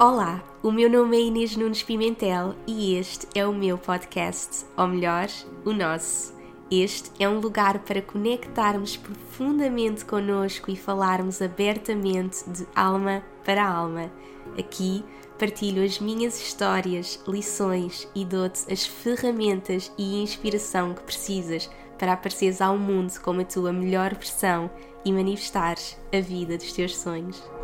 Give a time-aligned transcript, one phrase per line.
[0.00, 4.86] Olá, o meu nome é Inês Nunes Pimentel e este é o meu podcast, ou
[4.86, 5.26] melhor,
[5.64, 6.32] o nosso.
[6.70, 14.08] Este é um lugar para conectarmos profundamente connosco e falarmos abertamente de alma para alma.
[14.56, 15.04] Aqui
[15.36, 21.68] partilho as minhas histórias, lições e dou-te as ferramentas e inspiração que precisas
[21.98, 24.70] para apareceres ao mundo como a tua melhor versão
[25.04, 27.57] e manifestares a vida dos teus sonhos.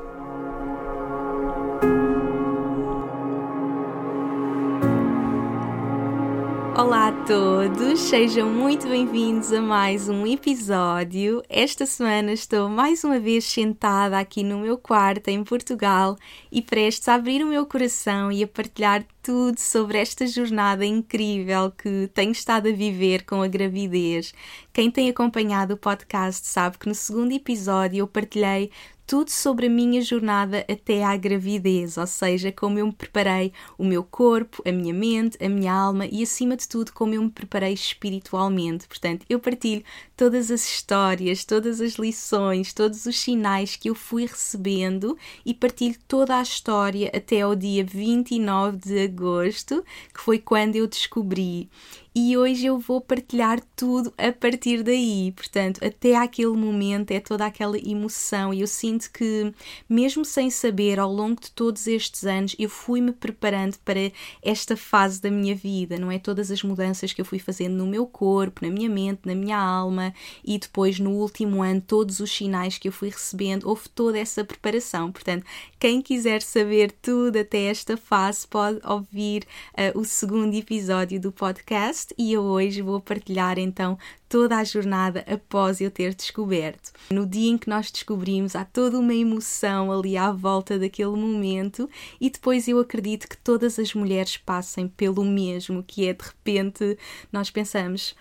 [6.76, 11.40] Olá a todos, sejam muito bem-vindos a mais um episódio.
[11.48, 16.16] Esta semana estou mais uma vez sentada aqui no meu quarto em Portugal
[16.50, 21.70] e prestes a abrir o meu coração e a partilhar tudo sobre esta jornada incrível
[21.70, 24.34] que tenho estado a viver com a gravidez.
[24.72, 28.72] Quem tem acompanhado o podcast sabe que no segundo episódio eu partilhei
[29.06, 33.84] tudo sobre a minha jornada até à gravidez, ou seja, como eu me preparei o
[33.84, 37.30] meu corpo, a minha mente, a minha alma e, acima de tudo, como eu me
[37.30, 38.88] preparei espiritualmente.
[38.88, 39.84] Portanto, eu partilho
[40.16, 45.96] todas as histórias, todas as lições, todos os sinais que eu fui recebendo e partilho
[46.08, 51.68] toda a história até ao dia 29 de agosto, que foi quando eu descobri
[52.16, 55.32] e hoje eu vou partilhar tudo a partir daí.
[55.32, 59.52] Portanto, até aquele momento é toda aquela emoção e eu sinto que,
[59.88, 65.20] mesmo sem saber, ao longo de todos estes anos, eu fui-me preparando para esta fase
[65.20, 66.20] da minha vida, não é?
[66.20, 69.58] Todas as mudanças que eu fui fazendo no meu corpo, na minha mente, na minha
[69.58, 74.16] alma e depois no último ano, todos os sinais que eu fui recebendo, houve toda
[74.18, 75.10] essa preparação.
[75.10, 75.44] Portanto,
[75.80, 82.03] quem quiser saber tudo até esta fase, pode ouvir uh, o segundo episódio do podcast
[82.04, 86.92] podcast e eu hoje vou partilhar então toda a jornada após eu ter descoberto.
[87.10, 91.88] No dia em que nós descobrimos, há toda uma emoção ali à volta daquele momento,
[92.20, 96.98] e depois eu acredito que todas as mulheres passem pelo mesmo, que é de repente
[97.32, 98.14] nós pensamos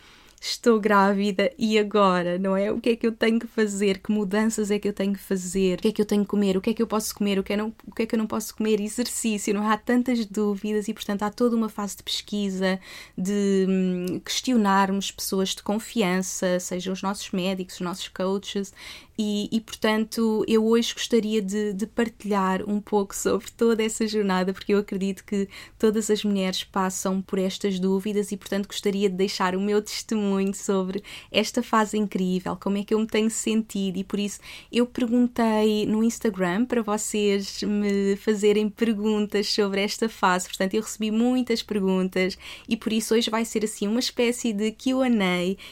[0.46, 2.70] estou grávida e agora, não é?
[2.70, 4.00] O que é que eu tenho que fazer?
[4.00, 5.80] Que mudanças é que eu tenho que fazer?
[5.80, 6.58] O que é que eu tenho que comer?
[6.58, 7.40] O que é que eu posso comer?
[7.40, 8.82] O que é, não, o que, é que eu não posso comer?
[8.82, 12.78] Exercício, não há tantas dúvidas e, portanto, há toda uma fase de pesquisa,
[13.18, 18.74] de hum, questionarmos pessoas de confiança, sejam os nossos médicos, os nossos coaches,
[19.18, 24.52] e, e, portanto eu hoje gostaria de, de, partilhar um pouco sobre toda essa jornada,
[24.52, 29.16] porque eu acredito que todas as mulheres passam por estas dúvidas e, portanto, gostaria de
[29.16, 33.98] deixar o meu testemunho sobre esta fase incrível, como é que eu me tenho sentido,
[33.98, 34.40] e por isso
[34.72, 41.12] eu perguntei no Instagram para vocês me fazerem perguntas sobre esta fase, portanto, eu recebi
[41.12, 45.04] muitas perguntas e por isso hoje vai ser assim uma espécie de QA.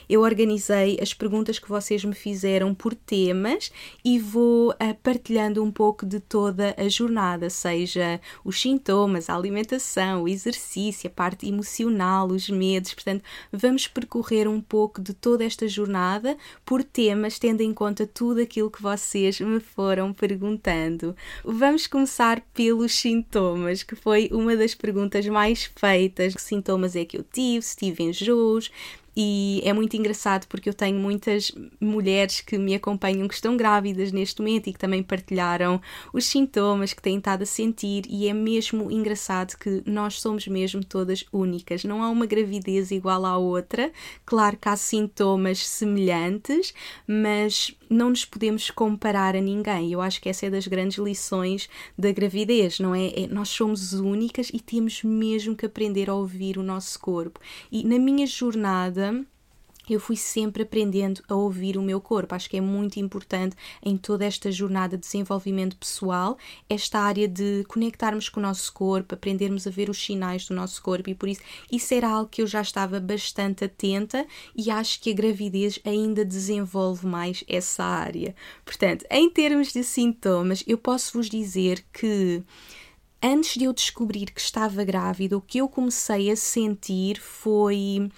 [0.09, 3.71] Eu organizei as perguntas que vocês me fizeram por tema temas
[4.03, 10.23] e vou uh, partilhando um pouco de toda a jornada, seja os sintomas, a alimentação,
[10.23, 12.93] o exercício, a parte emocional, os medos.
[12.93, 18.41] Portanto, vamos percorrer um pouco de toda esta jornada por temas, tendo em conta tudo
[18.41, 21.15] aquilo que vocês me foram perguntando.
[21.43, 26.35] Vamos começar pelos sintomas, que foi uma das perguntas mais feitas.
[26.35, 27.61] Que sintomas é que eu tive?
[27.63, 28.71] Se tive enjoos,
[29.15, 34.11] e é muito engraçado porque eu tenho muitas mulheres que me acompanham que estão grávidas
[34.11, 35.81] neste momento e que também partilharam
[36.13, 40.83] os sintomas que têm estado a sentir, e é mesmo engraçado que nós somos mesmo
[40.83, 43.91] todas únicas, não há uma gravidez igual à outra.
[44.25, 46.73] Claro que há sintomas semelhantes,
[47.07, 49.91] mas não nos podemos comparar a ninguém.
[49.91, 53.07] Eu acho que essa é das grandes lições da gravidez, não é?
[53.07, 53.27] é?
[53.27, 57.39] Nós somos únicas e temos mesmo que aprender a ouvir o nosso corpo.
[57.71, 59.25] E na minha jornada
[59.89, 62.35] eu fui sempre aprendendo a ouvir o meu corpo.
[62.35, 66.37] Acho que é muito importante em toda esta jornada de desenvolvimento pessoal,
[66.69, 70.81] esta área de conectarmos com o nosso corpo, aprendermos a ver os sinais do nosso
[70.81, 71.41] corpo e por isso
[71.71, 74.25] isso era algo que eu já estava bastante atenta
[74.55, 78.35] e acho que a gravidez ainda desenvolve mais essa área.
[78.65, 82.43] Portanto, em termos de sintomas, eu posso vos dizer que
[83.21, 88.09] antes de eu descobrir que estava grávida, o que eu comecei a sentir foi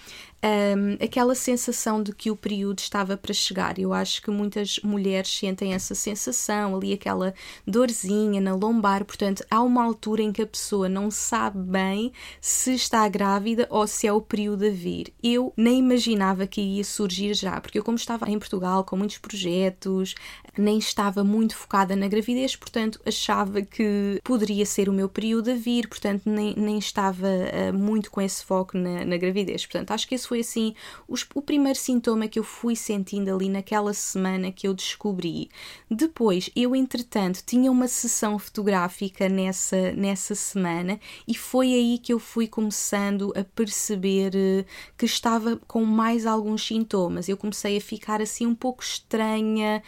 [0.44, 3.78] um, aquela sensação de que o período estava para chegar.
[3.78, 7.32] Eu acho que muitas mulheres sentem essa sensação, ali aquela
[7.66, 9.04] dorzinha na lombar.
[9.04, 13.86] Portanto, há uma altura em que a pessoa não sabe bem se está grávida ou
[13.86, 15.14] se é o período a vir.
[15.22, 19.18] Eu nem imaginava que ia surgir já, porque eu, como estava em Portugal com muitos
[19.18, 20.14] projetos,
[20.58, 25.54] nem estava muito focada na gravidez, portanto, achava que poderia ser o meu período a
[25.54, 29.66] vir, portanto, nem, nem estava uh, muito com esse foco na, na gravidez.
[29.66, 30.74] Portanto, acho que esse foi foi assim
[31.06, 35.48] os, o primeiro sintoma que eu fui sentindo ali naquela semana que eu descobri.
[35.88, 40.98] Depois, eu entretanto tinha uma sessão fotográfica nessa, nessa semana
[41.28, 44.64] e foi aí que eu fui começando a perceber eh,
[44.98, 47.28] que estava com mais alguns sintomas.
[47.28, 49.82] Eu comecei a ficar assim um pouco estranha,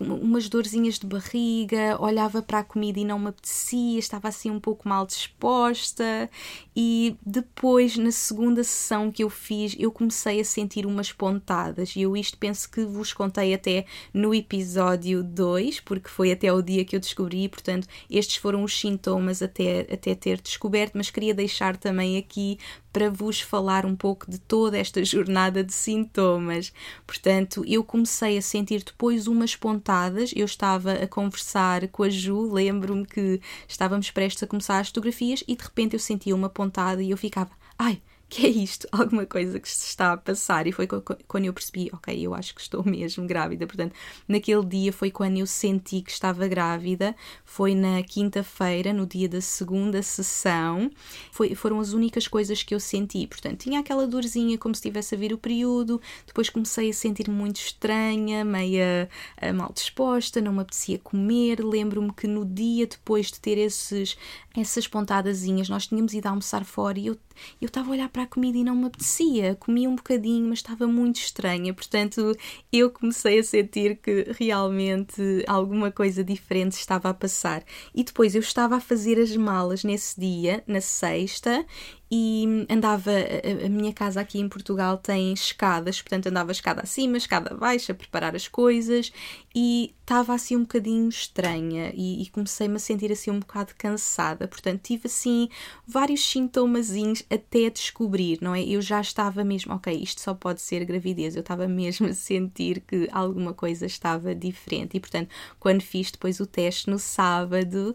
[0.00, 4.58] umas dorzinhas de barriga, olhava para a comida e não me apetecia, estava assim um
[4.58, 6.28] pouco mal disposta
[6.74, 12.02] e depois na segunda sessão que eu fiz eu comecei a sentir umas pontadas e
[12.02, 16.84] eu isto penso que vos contei até no episódio 2 porque foi até o dia
[16.84, 21.76] que eu descobri portanto estes foram os sintomas até, até ter descoberto mas queria deixar
[21.76, 22.58] também aqui
[22.94, 26.72] para vos falar um pouco de toda esta jornada de sintomas.
[27.04, 30.30] Portanto, eu comecei a sentir depois umas pontadas.
[30.34, 35.42] Eu estava a conversar com a Ju, lembro-me que estávamos prestes a começar as fotografias
[35.48, 38.88] e de repente eu sentia uma pontada e eu ficava, ai, que é isto?
[38.92, 40.66] Alguma coisa que se está a passar.
[40.66, 43.66] E foi quando eu percebi, ok, eu acho que estou mesmo grávida.
[43.66, 43.94] Portanto,
[44.26, 47.14] naquele dia foi quando eu senti que estava grávida.
[47.44, 50.90] Foi na quinta-feira, no dia da segunda sessão.
[51.32, 53.26] Foi, foram as únicas coisas que eu senti.
[53.26, 56.00] Portanto, tinha aquela dorzinha como se estivesse a vir o período.
[56.26, 59.08] Depois comecei a sentir muito estranha, meia
[59.42, 61.64] uh, mal disposta, não me apetecia comer.
[61.64, 64.16] Lembro-me que no dia depois de ter esses,
[64.56, 67.18] essas pontadazinhas, nós tínhamos ido almoçar fora e eu
[67.60, 69.56] eu estava a olhar para a comida e não me apetecia.
[69.56, 71.74] Comia um bocadinho, mas estava muito estranha.
[71.74, 72.32] Portanto,
[72.72, 77.64] eu comecei a sentir que realmente alguma coisa diferente estava a passar.
[77.92, 81.66] E depois eu estava a fazer as malas nesse dia, na sexta,
[82.10, 83.10] e andava.
[83.10, 87.92] A, a, minha casa aqui em Portugal tem escadas, portanto andava escada acima, escada abaixo,
[87.92, 89.12] a preparar as coisas
[89.54, 94.46] e estava assim um bocadinho estranha e, e comecei-me a sentir assim um bocado cansada.
[94.46, 95.48] Portanto, tive assim
[95.86, 98.62] vários sintomazinhos até descobrir, não é?
[98.62, 101.34] Eu já estava mesmo, ok, isto só pode ser gravidez.
[101.34, 106.38] Eu estava mesmo a sentir que alguma coisa estava diferente e, portanto, quando fiz depois
[106.38, 107.94] o teste no sábado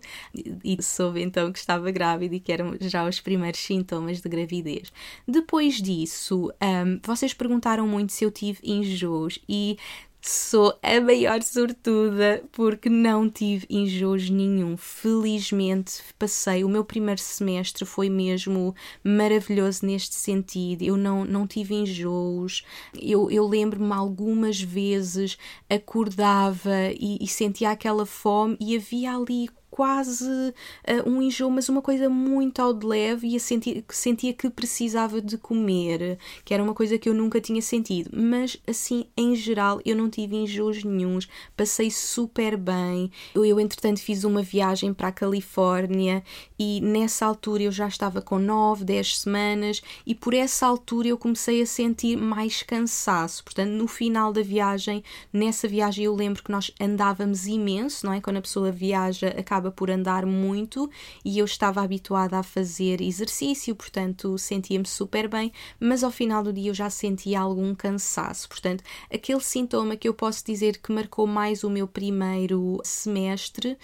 [0.64, 4.30] e soube então que estava grávida e que eram já os primeiros sintomas sintomas de
[4.30, 4.92] gravidez.
[5.28, 9.78] Depois disso, um, vocês perguntaram muito se eu tive enjoos e
[10.22, 14.76] Sou a maior sortuda porque não tive enjoos nenhum.
[14.76, 16.62] Felizmente passei.
[16.62, 20.82] O meu primeiro semestre foi mesmo maravilhoso neste sentido.
[20.82, 22.66] Eu não, não tive enjoos.
[22.94, 25.38] Eu, eu lembro-me algumas vezes
[25.70, 29.48] acordava e, e sentia aquela fome e havia ali
[29.80, 34.50] quase uh, um enjoo, mas uma coisa muito ao de leve e sentir, sentia que
[34.50, 38.10] precisava de comer, que era uma coisa que eu nunca tinha sentido.
[38.14, 43.10] Mas assim, em geral, eu não tive enjoos nenhums, passei super bem.
[43.34, 46.26] Eu, eu entretanto, fiz uma viagem para a Califórnia
[46.60, 51.18] e nessa altura eu já estava com 9, 10 semanas e por essa altura eu
[51.18, 53.46] comecei a sentir mais cansaço.
[53.46, 58.20] Portanto, no final da viagem, nessa viagem eu lembro que nós andávamos imenso, não é?
[58.20, 60.90] Quando a pessoa viaja, acaba acaba por andar muito
[61.24, 66.52] e eu estava habituada a fazer exercício, portanto sentia-me super bem, mas ao final do
[66.52, 68.50] dia eu já sentia algum cansaço.
[68.50, 68.84] Portanto,
[69.14, 73.78] aquele sintoma que eu posso dizer que marcou mais o meu primeiro semestre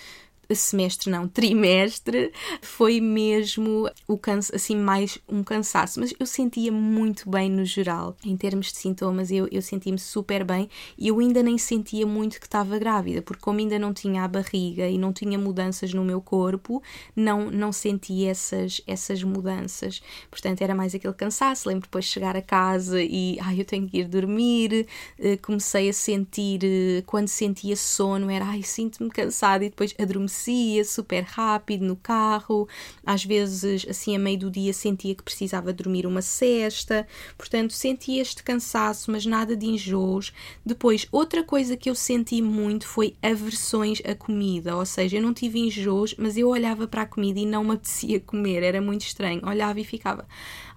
[0.54, 2.32] semestre não, trimestre,
[2.62, 8.16] foi mesmo o canso, assim mais um cansaço, mas eu sentia muito bem no geral,
[8.24, 12.40] em termos de sintomas, eu, eu sentia-me super bem e eu ainda nem sentia muito
[12.40, 16.04] que estava grávida, porque como ainda não tinha a barriga e não tinha mudanças no
[16.04, 16.82] meu corpo,
[17.16, 22.36] não, não sentia essas, essas mudanças, portanto era mais aquele cansaço, lembro depois de chegar
[22.36, 24.88] a casa e ai, eu tenho que ir dormir,
[25.18, 30.35] eh, comecei a sentir, eh, quando sentia sono, era ai, sinto-me cansada e depois adormeci
[30.36, 32.68] adormecia super rápido no carro,
[33.06, 38.22] às vezes, assim, a meio do dia, sentia que precisava dormir uma cesta, portanto, sentia
[38.22, 40.34] este cansaço, mas nada de enjoos.
[40.66, 45.34] Depois, outra coisa que eu senti muito foi aversões à comida, ou seja, eu não
[45.34, 49.06] tive enjoos, mas eu olhava para a comida e não me apetecia comer, era muito
[49.06, 49.42] estranho.
[49.46, 50.28] Olhava e ficava,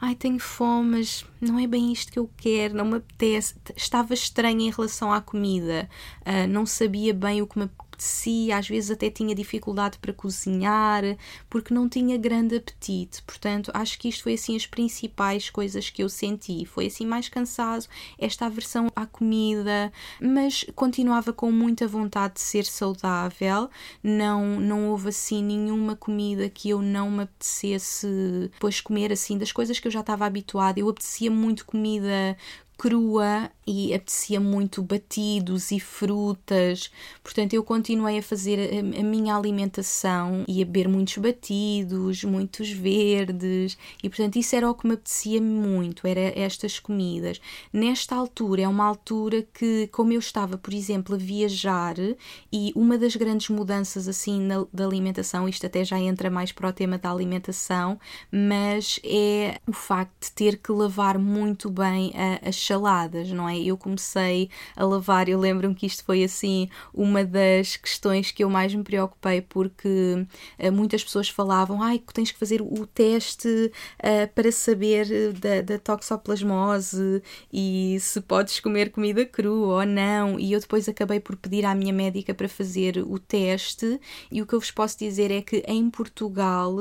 [0.00, 3.54] ai, tenho fome, mas não é bem isto que eu quero, não me apetece.
[3.76, 5.88] Estava estranha em relação à comida,
[6.20, 7.64] uh, não sabia bem o que me
[7.98, 11.02] apetecia, às vezes até tinha dificuldade para cozinhar,
[11.50, 13.20] porque não tinha grande apetite.
[13.22, 16.64] Portanto, acho que isto foi assim as principais coisas que eu senti.
[16.64, 17.86] Foi assim mais cansado,
[18.16, 23.68] esta aversão à comida, mas continuava com muita vontade de ser saudável.
[24.02, 28.06] Não, não houve assim nenhuma comida que eu não me apetecesse
[28.52, 30.78] depois comer assim das coisas que eu já estava habituada.
[30.78, 32.36] Eu apetecia muito comida
[32.78, 36.90] crua e apetecia muito batidos e frutas.
[37.22, 42.70] Portanto, eu continuei a fazer a, a, minha alimentação e a beber muitos batidos, muitos
[42.70, 47.40] verdes, e portanto, isso era o que me apetecia muito, era estas comidas.
[47.70, 51.96] Nesta altura, é uma altura que, como eu estava, por exemplo, a viajar,
[52.50, 56.70] e uma das grandes mudanças assim na, da alimentação, isto até já entra mais para
[56.70, 58.00] o tema da alimentação,
[58.32, 63.57] mas é o facto de ter que lavar muito bem a, as saladas, não é?
[63.66, 65.28] Eu comecei a lavar.
[65.28, 70.26] Eu lembro-me que isto foi assim uma das questões que eu mais me preocupei, porque
[70.58, 75.62] uh, muitas pessoas falavam: ai, tens que fazer o teste uh, para saber eh, da,
[75.62, 77.22] da toxoplasmose
[77.52, 80.38] e se podes comer comida crua ou não.
[80.38, 84.00] E eu depois acabei por pedir à minha médica para fazer o teste.
[84.30, 86.76] E o que eu vos posso dizer é que em Portugal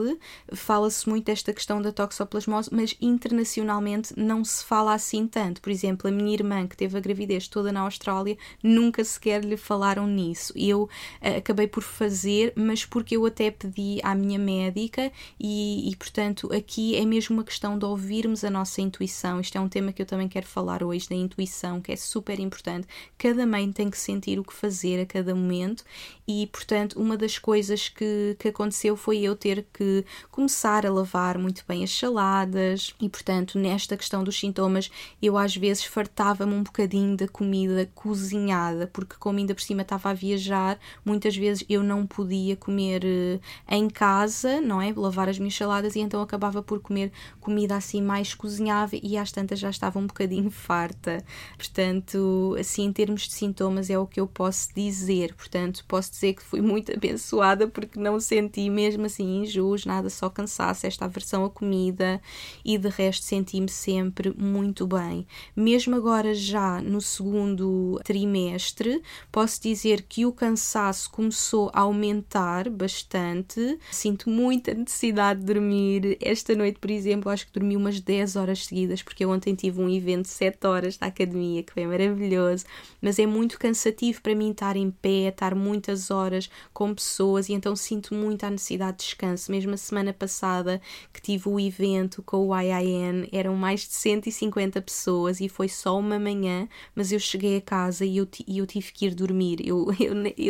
[0.54, 5.62] fala-se muito desta questão da toxoplasmose, mas internacionalmente não se fala assim tanto.
[5.62, 9.58] Por exemplo, a minha irmã que teve a gravidez toda na Austrália, nunca sequer lhe
[9.58, 10.54] falaram nisso.
[10.56, 15.96] Eu uh, acabei por fazer, mas porque eu até pedi à minha médica e, e,
[15.96, 19.40] portanto, aqui é mesmo uma questão de ouvirmos a nossa intuição.
[19.40, 22.40] Isto é um tema que eu também quero falar hoje, da intuição, que é super
[22.40, 22.88] importante.
[23.18, 25.84] Cada mãe tem que sentir o que fazer a cada momento
[26.28, 31.38] e, portanto, uma das coisas que, que aconteceu foi eu ter que começar a lavar
[31.38, 34.92] muito bem as saladas e, portanto, nesta questão dos sintomas,
[35.22, 40.10] eu às vezes fartava-me um bocadinho da comida cozinhada, porque como ainda por cima estava
[40.10, 44.92] a viajar, muitas vezes eu não podia comer uh, em casa, não é?
[44.94, 49.32] Lavar as minhas saladas e então acabava por comer comida assim mais cozinhada e às
[49.32, 51.24] tantas já estava um bocadinho farta.
[51.58, 55.34] Portanto, assim, em termos de sintomas é o que eu posso dizer.
[55.34, 60.30] Portanto, posso dizer que fui muito abençoada porque não senti mesmo assim enjoos, nada, só
[60.30, 62.20] cansaço, esta aversão à comida
[62.66, 65.26] e de resto senti-me sempre muito bem.
[65.56, 73.78] Mesmo agora já no segundo trimestre, posso dizer que o cansaço começou a aumentar bastante.
[73.92, 76.18] Sinto muita necessidade de dormir.
[76.22, 79.82] Esta noite, por exemplo, acho que dormi umas 10 horas seguidas, porque eu ontem tive
[79.82, 82.66] um evento de 7 horas da academia, que foi maravilhoso.
[83.02, 87.54] Mas é muito cansativo para mim estar em pé, estar muitas horas com pessoas e
[87.54, 89.52] então sinto muito a necessidade de descanso.
[89.52, 90.82] Mesmo a semana passada
[91.14, 95.98] que tive o evento com o IIN, eram mais de 150 pessoas e foi só
[95.98, 99.66] uma manhã, mas eu cheguei a casa e eu, e eu tive que ir dormir.
[99.66, 99.88] Eu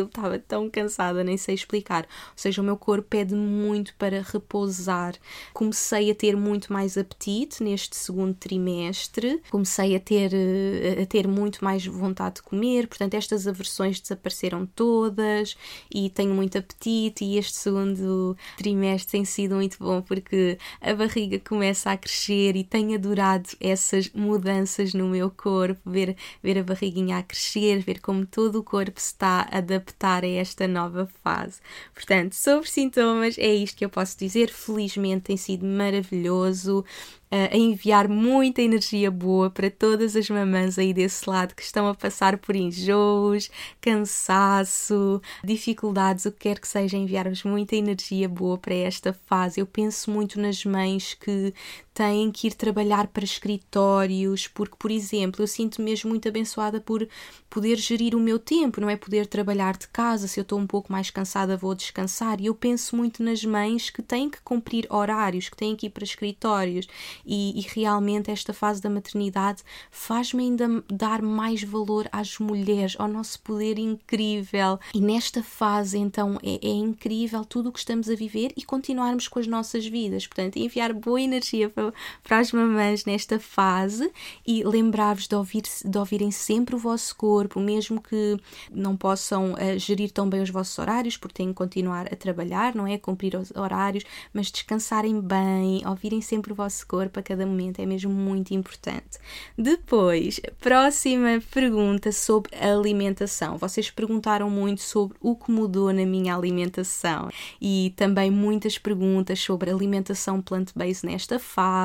[0.05, 2.03] estava eu, eu tão cansada, nem sei explicar.
[2.03, 5.15] Ou seja, o meu corpo pede muito para repousar.
[5.53, 11.27] Comecei a ter muito mais apetite neste segundo trimestre, comecei a ter, eh, a ter
[11.27, 15.46] muito mais vontade de comer, portanto, estas aversões desapareceram todas
[15.93, 17.23] e tenho muito apetite.
[17.23, 22.63] E este segundo trimestre tem sido muito bom porque a barriga começa a crescer e
[22.63, 28.25] tenho adorado essas mudanças no meu corpo, ver, ver a barriguinha a crescer, ver como
[28.25, 31.59] todo o corpo se está a adaptar a esta nova fase.
[31.93, 34.49] Portanto, sobre sintomas, é isto que eu posso dizer.
[34.49, 36.83] Felizmente tem sido maravilhoso
[37.29, 41.93] a enviar muita energia boa para todas as mamãs aí desse lado que estão a
[41.93, 43.49] passar por enjoos,
[43.81, 49.59] cansaço, dificuldades, o que quer que seja, enviar-vos muita energia boa para esta fase.
[49.59, 51.53] Eu penso muito nas mães que
[51.97, 57.07] têm que ir trabalhar para escritórios, porque, por exemplo, eu sinto mesmo muito abençoada por
[57.49, 58.95] poder gerir o meu tempo, não é?
[58.95, 62.39] Poder trabalhar de casa, se eu estou um pouco mais cansada, vou descansar.
[62.39, 65.89] E eu penso muito nas mães que têm que cumprir horários, que têm que ir
[65.89, 66.87] para escritórios
[67.25, 73.07] e, e realmente esta fase da maternidade faz-me ainda dar mais valor às mulheres, ao
[73.07, 74.79] nosso poder incrível.
[74.93, 79.27] E nesta fase, então, é, é incrível tudo o que estamos a viver e continuarmos
[79.27, 80.27] com as nossas vidas.
[80.27, 81.86] Portanto, enviar boa energia para,
[82.23, 84.11] para as mamães nesta fase
[84.45, 88.37] e lembrar-vos de, ouvir, de ouvirem sempre o vosso corpo, mesmo que
[88.71, 92.75] não possam uh, gerir tão bem os vossos horários, porque têm que continuar a trabalhar,
[92.75, 92.97] não é?
[92.97, 94.03] Cumprir os horários,
[94.33, 99.17] mas descansarem bem, ouvirem sempre o vosso corpo a cada momento, é mesmo muito importante.
[99.57, 103.57] Depois, próxima pergunta sobre alimentação.
[103.57, 107.29] Vocês perguntaram muito sobre o que mudou na minha alimentação
[107.61, 111.76] e também muitas perguntas sobre alimentação plant-based nesta fase.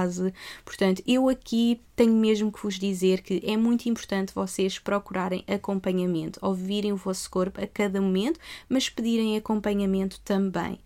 [0.64, 6.38] Portanto, eu aqui tenho mesmo que vos dizer que é muito importante vocês procurarem acompanhamento,
[6.42, 10.78] ouvirem o vosso corpo a cada momento, mas pedirem acompanhamento também.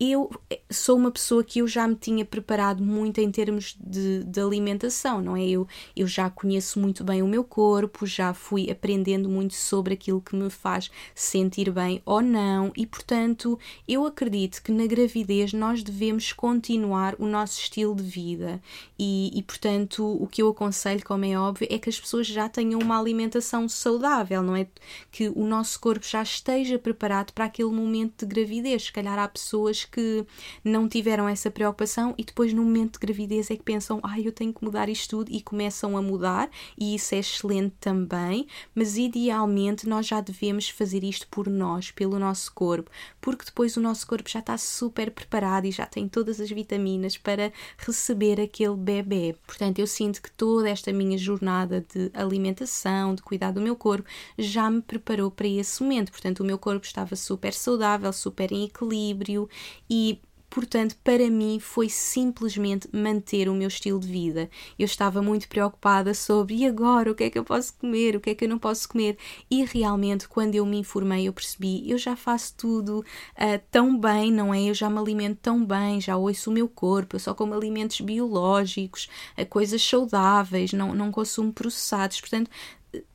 [0.00, 4.24] Eu eh, sou uma pessoa que eu já me tinha preparado muito em termos de,
[4.24, 5.46] de, alimentação, não é?
[5.46, 10.22] Eu, eu já conheço muito bem o meu corpo, já fui aprendendo muito sobre aquilo
[10.22, 15.82] que me faz sentir bem ou não, e portanto eu acredito que na gravidez nós
[15.82, 18.58] devemos continuar o nosso estilo de vida.
[18.98, 22.48] E, e portanto o que eu aconselho, como é óbvio, é que as pessoas já
[22.48, 24.66] tenham uma alimentação saudável, não é?
[25.12, 28.84] Que o nosso corpo já esteja preparado para aquele momento de gravidez.
[28.84, 30.24] Se calhar há pessoas que
[30.64, 34.26] não tiveram essa preocupação e depois no momento de gravidez é que pensam, ai, ah,
[34.26, 38.46] eu tenho que mudar isto tudo e começam a mudar e isso é excelente também,
[38.74, 43.80] mas idealmente nós já devemos fazer isto por nós, pelo nosso corpo, porque depois o
[43.80, 48.76] nosso corpo já está super preparado e já tem todas as vitaminas para receber aquele
[48.76, 49.36] bebê.
[49.46, 54.08] Portanto, eu sinto que toda esta minha jornada de alimentação, de cuidar do meu corpo,
[54.38, 56.12] já me preparou para esse momento.
[56.12, 59.48] Portanto, o meu corpo estava super saudável, super em equilíbrio
[59.88, 60.20] e
[60.50, 64.50] Portanto, para mim foi simplesmente manter o meu estilo de vida.
[64.76, 68.20] Eu estava muito preocupada sobre e agora o que é que eu posso comer, o
[68.20, 69.16] que é que eu não posso comer.
[69.48, 74.32] E realmente, quando eu me informei, eu percebi, eu já faço tudo uh, tão bem,
[74.32, 74.64] não é?
[74.64, 78.00] Eu já me alimento tão bem, já ouço o meu corpo, eu só como alimentos
[78.00, 79.08] biológicos,
[79.38, 82.20] uh, coisas saudáveis, não, não consumo processados.
[82.20, 82.50] Portanto,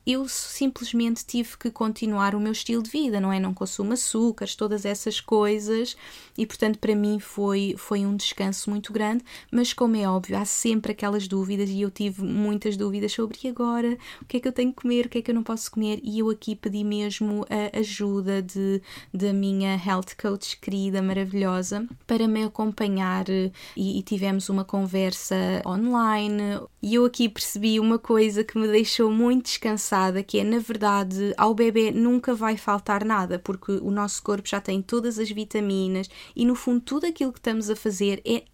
[0.06, 3.40] eu simplesmente tive que continuar o meu estilo de vida, não é?
[3.40, 5.96] Não consumo açúcares, todas essas coisas,
[6.38, 10.44] e portanto para mim foi, foi um descanso muito grande, mas como é óbvio, há
[10.44, 14.46] sempre aquelas dúvidas e eu tive muitas dúvidas sobre e agora, o que é que
[14.46, 16.54] eu tenho que comer, o que é que eu não posso comer, e eu aqui
[16.54, 18.80] pedi mesmo a ajuda de,
[19.12, 25.34] da minha health coach querida, maravilhosa, para me acompanhar e, e tivemos uma conversa
[25.66, 29.95] online, e eu aqui percebi uma coisa que me deixou muito descansada
[30.26, 34.60] que é, na verdade, ao bebê nunca vai faltar nada, porque o nosso corpo já
[34.60, 38.44] tem todas as vitaminas e, no fundo, tudo aquilo que estamos a fazer é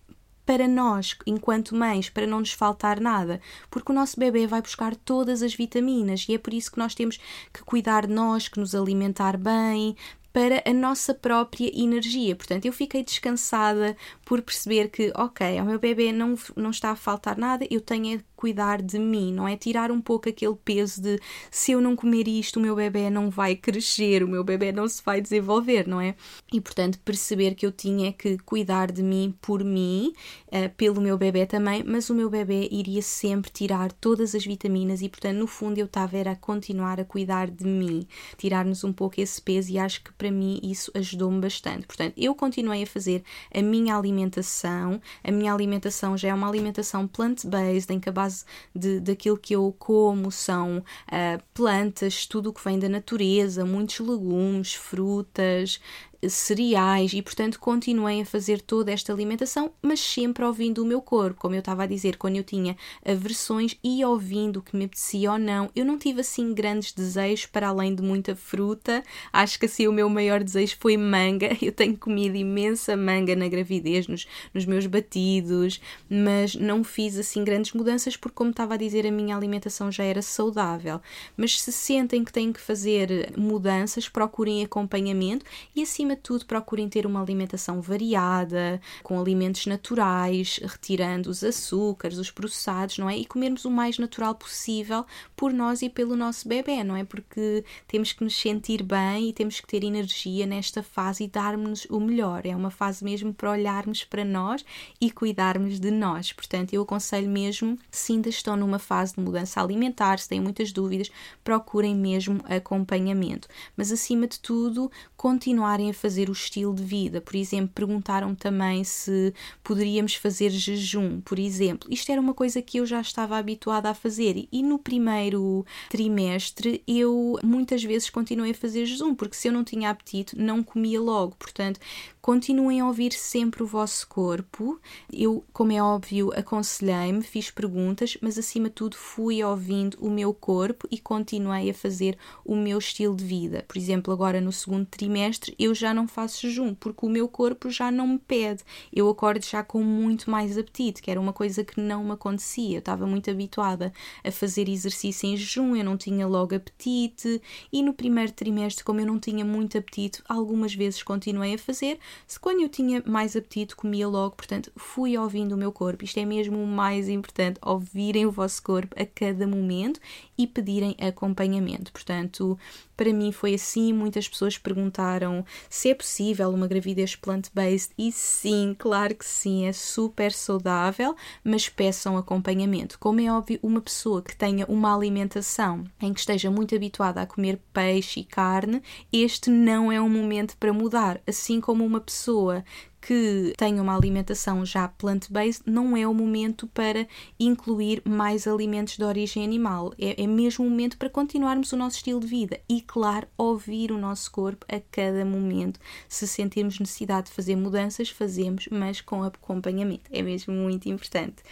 [0.44, 4.94] para nós, enquanto mães, para não nos faltar nada, porque o nosso bebê vai buscar
[4.96, 7.18] todas as vitaminas e é por isso que nós temos
[7.52, 9.96] que cuidar de nós, que nos alimentar bem,
[10.32, 12.34] para a nossa própria energia.
[12.34, 16.96] Portanto, eu fiquei descansada por perceber que, ok, ao meu bebê não, não está a
[16.96, 19.56] faltar nada, eu tenho cuidar de mim, não é?
[19.56, 23.30] Tirar um pouco aquele peso de se eu não comer isto, o meu bebê não
[23.30, 26.16] vai crescer, o meu bebê não se vai desenvolver, não é?
[26.52, 30.12] E portanto, perceber que eu tinha que cuidar de mim por mim,
[30.48, 35.02] uh, pelo meu bebê também, mas o meu bebê iria sempre tirar todas as vitaminas
[35.02, 38.04] e portanto, no fundo, eu estava a continuar a cuidar de mim,
[38.36, 41.86] tirar-nos um pouco esse peso e acho que para mim isso ajudou-me bastante.
[41.86, 43.22] Portanto, eu continuei a fazer
[43.54, 48.31] a minha alimentação, a minha alimentação já é uma alimentação plant-based, em que a base
[48.32, 53.64] base de, daquilo que eu como são uh, plantas, tudo o que vem da natureza,
[53.64, 55.80] muitos legumes, frutas,
[56.28, 61.40] cereais e, portanto, continuei a fazer toda esta alimentação, mas sempre ouvindo o meu corpo.
[61.40, 65.32] Como eu estava a dizer, quando eu tinha aversões e ouvindo o que me apetecia
[65.32, 69.02] ou não, eu não tive assim grandes desejos para além de muita fruta.
[69.32, 71.56] Acho que assim o meu maior desejo foi manga.
[71.62, 77.44] Eu tenho comido imensa manga na gravidez, nos, nos meus batidos, mas não fiz assim
[77.44, 81.00] grandes mudanças porque, como estava a dizer, a minha alimentação já era saudável.
[81.36, 86.46] Mas se sentem que têm que fazer mudanças, procurem acompanhamento e acima acima de tudo,
[86.46, 93.16] procurem ter uma alimentação variada, com alimentos naturais, retirando os açúcares, os processados, não é?
[93.16, 97.04] E comermos o mais natural possível por nós e pelo nosso bebê, não é?
[97.04, 101.86] Porque temos que nos sentir bem e temos que ter energia nesta fase e darmos
[101.90, 102.46] o melhor.
[102.46, 104.64] É uma fase mesmo para olharmos para nós
[105.00, 106.32] e cuidarmos de nós.
[106.32, 110.72] Portanto, eu aconselho mesmo, se ainda estão numa fase de mudança alimentar, se têm muitas
[110.72, 111.10] dúvidas,
[111.42, 113.48] procurem mesmo acompanhamento.
[113.76, 117.20] Mas acima de tudo, continuarem a fazer o estilo de vida.
[117.20, 121.88] Por exemplo, perguntaram também se poderíamos fazer jejum, por exemplo.
[121.88, 126.82] Isto era uma coisa que eu já estava habituada a fazer e no primeiro trimestre
[126.88, 131.00] eu muitas vezes continuei a fazer jejum, porque se eu não tinha apetite, não comia
[131.00, 131.36] logo.
[131.36, 131.78] Portanto,
[132.22, 134.80] Continuem a ouvir sempre o vosso corpo.
[135.12, 140.32] Eu, como é óbvio, aconselhei-me, fiz perguntas, mas acima de tudo fui ouvindo o meu
[140.32, 143.64] corpo e continuei a fazer o meu estilo de vida.
[143.66, 147.68] Por exemplo, agora no segundo trimestre eu já não faço jejum, porque o meu corpo
[147.68, 148.62] já não me pede.
[148.92, 152.76] Eu acordo já com muito mais apetite, que era uma coisa que não me acontecia.
[152.76, 157.82] Eu estava muito habituada a fazer exercício em jejum, eu não tinha logo apetite, e
[157.82, 162.38] no primeiro trimestre, como eu não tinha muito apetite, algumas vezes continuei a fazer, se
[162.38, 166.04] quando eu tinha mais apetite, comia logo, portanto, fui ouvindo o meu corpo.
[166.04, 170.00] Isto é mesmo o mais importante, ouvirem o vosso corpo a cada momento
[170.36, 171.92] e pedirem acompanhamento.
[171.92, 172.58] Portanto,
[172.96, 173.92] para mim foi assim.
[173.92, 179.72] Muitas pessoas perguntaram se é possível uma gravidez plant-based e sim, claro que sim, é
[179.72, 182.98] super saudável, mas peçam acompanhamento.
[182.98, 187.26] Como é óbvio, uma pessoa que tenha uma alimentação em que esteja muito habituada a
[187.26, 192.64] comer peixe e carne, este não é um momento para mudar, assim como uma pessoa
[193.02, 197.06] que tenha uma alimentação já plant-based, não é o momento para
[197.38, 199.92] incluir mais alimentos de origem animal.
[199.98, 203.90] É, é mesmo o momento para continuarmos o nosso estilo de vida e, claro, ouvir
[203.90, 205.80] o nosso corpo a cada momento.
[206.08, 210.08] Se sentirmos necessidade de fazer mudanças, fazemos, mas com acompanhamento.
[210.12, 211.42] É mesmo muito importante.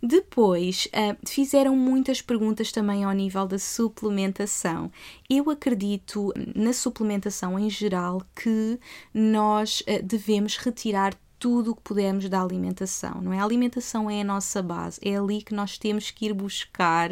[0.00, 4.92] Depois, uh, fizeram muitas perguntas também ao nível da suplementação.
[5.32, 8.78] Eu acredito na suplementação em geral que
[9.14, 13.38] nós uh, devemos retirar tirar tudo o que pudermos da alimentação, não é?
[13.38, 17.10] A alimentação é a nossa base, é ali que nós temos que ir buscar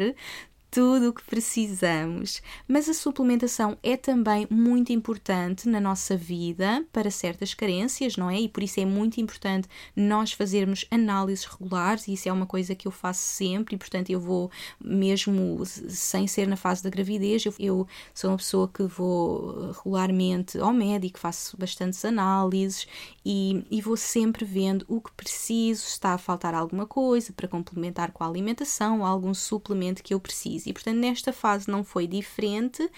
[0.71, 2.41] tudo o que precisamos.
[2.67, 8.39] Mas a suplementação é também muito importante na nossa vida para certas carências, não é?
[8.39, 12.75] E por isso é muito importante nós fazermos análises regulares, e isso é uma coisa
[12.75, 17.45] que eu faço sempre, e portanto eu vou, mesmo sem ser na fase da gravidez,
[17.45, 22.87] eu, eu sou uma pessoa que vou regularmente ao médico, faço bastantes análises
[23.25, 28.11] e, e vou sempre vendo o que preciso, está a faltar alguma coisa para complementar
[28.11, 30.58] com a alimentação, algum suplemento que eu preciso.
[30.65, 32.89] E portanto, nesta fase não foi diferente.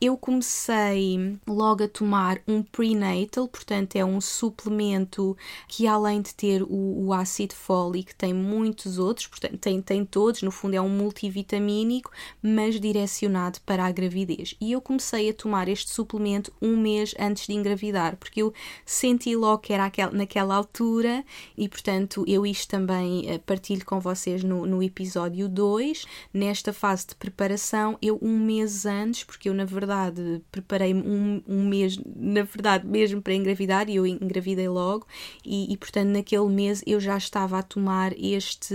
[0.00, 6.62] Eu comecei logo a tomar um prenatal, portanto, é um suplemento que, além de ter
[6.62, 10.42] o, o ácido fólico, tem muitos outros, portanto, tem, tem todos.
[10.42, 14.54] No fundo, é um multivitamínico, mas direcionado para a gravidez.
[14.60, 18.52] E eu comecei a tomar este suplemento um mês antes de engravidar, porque eu
[18.86, 21.24] senti logo que era aquel, naquela altura
[21.56, 26.06] e, portanto, eu isto também eh, partilho com vocês no, no episódio 2.
[26.32, 31.66] Nesta fase de preparação, eu um mês antes, porque eu na verdade preparei-me um, um
[31.66, 35.06] mês, na verdade mesmo para engravidar, e eu engravidei logo,
[35.44, 38.74] e, e portanto naquele mês eu já estava a tomar este,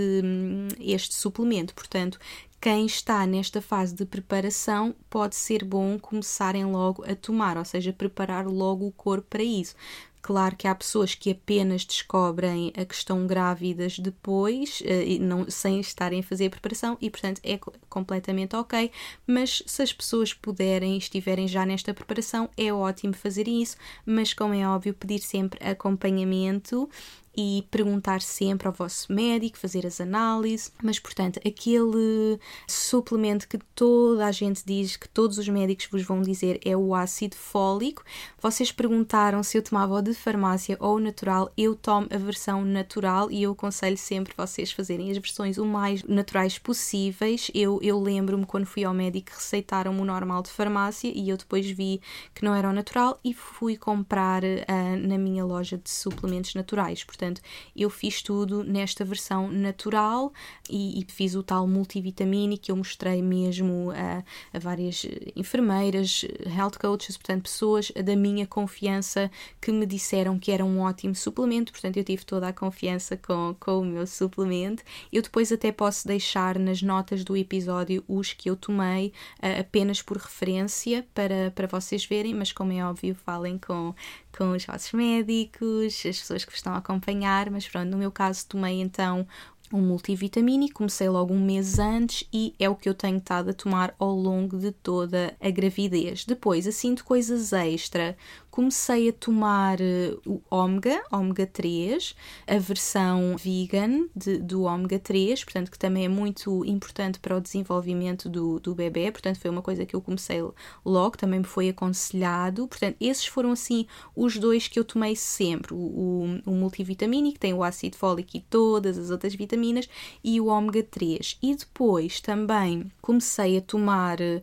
[0.79, 1.73] este suplemento.
[1.73, 2.19] Portanto,
[2.63, 7.91] quem está nesta fase de preparação pode ser bom começarem logo a tomar, ou seja,
[7.91, 9.75] preparar logo o corpo para isso.
[10.23, 16.21] Claro que há pessoas que apenas descobrem a questão grávidas depois, uh, não, sem estarem
[16.21, 17.59] a fazer a preparação, e portanto é
[17.89, 18.89] completamente ok.
[19.27, 23.75] Mas se as pessoas puderem estiverem já nesta preparação, é ótimo fazer isso.
[24.05, 26.89] Mas, como é óbvio, pedir sempre acompanhamento
[27.35, 34.25] e perguntar sempre ao vosso médico, fazer as análises, mas portanto, aquele suplemento que toda
[34.25, 38.03] a gente diz, que todos os médicos vos vão dizer é o ácido fólico.
[38.41, 42.63] Vocês perguntaram se eu tomava o de farmácia ou o natural, eu tomo a versão
[42.63, 47.49] natural e eu aconselho sempre vocês fazerem as versões o mais naturais possíveis.
[47.53, 51.69] Eu, eu lembro-me quando fui ao médico receitaram-me o normal de farmácia e eu depois
[51.69, 52.01] vi
[52.33, 57.03] que não era o natural e fui comprar uh, na minha loja de suplementos naturais.
[57.03, 57.41] Portanto, Portanto,
[57.73, 60.33] eu fiz tudo nesta versão natural
[60.69, 65.05] e, e fiz o tal multivitamínico que eu mostrei mesmo a, a, várias
[65.35, 69.31] enfermeiras, health coaches, portanto, pessoas da minha confiança
[69.61, 71.71] que me disseram que era um ótimo suplemento.
[71.71, 74.83] Portanto, eu tive toda a confiança com, com o meu suplemento.
[75.11, 80.01] Eu depois até posso deixar nas notas do episódio os que eu tomei uh, apenas
[80.01, 83.95] por referência para, para vocês verem, mas como é óbvio, falem com,
[84.37, 88.11] com os vossos médicos, as pessoas que vos estão a acompanhar, mas pronto, no meu
[88.11, 89.27] caso tomei então
[89.71, 93.53] um multivitamínico, comecei logo um mês antes e é o que eu tenho estado a
[93.53, 96.25] tomar ao longo de toda a gravidez.
[96.25, 98.15] Depois, assim de coisas extra,
[98.53, 105.43] comecei a tomar eh, o ômega, ômega 3, a versão vegan de, do ômega 3,
[105.43, 109.63] portanto, que também é muito importante para o desenvolvimento do, do bebê, portanto, foi uma
[109.63, 110.37] coisa que eu comecei
[110.85, 112.67] logo, também me foi aconselhado.
[112.67, 117.39] Portanto, esses foram assim os dois que eu tomei sempre: o, o, o multivitamínico, que
[117.39, 119.89] tem o ácido fólico e todas as outras vitaminas,
[120.23, 121.39] e o ômega 3.
[121.41, 124.41] E depois também comecei a tomar eh,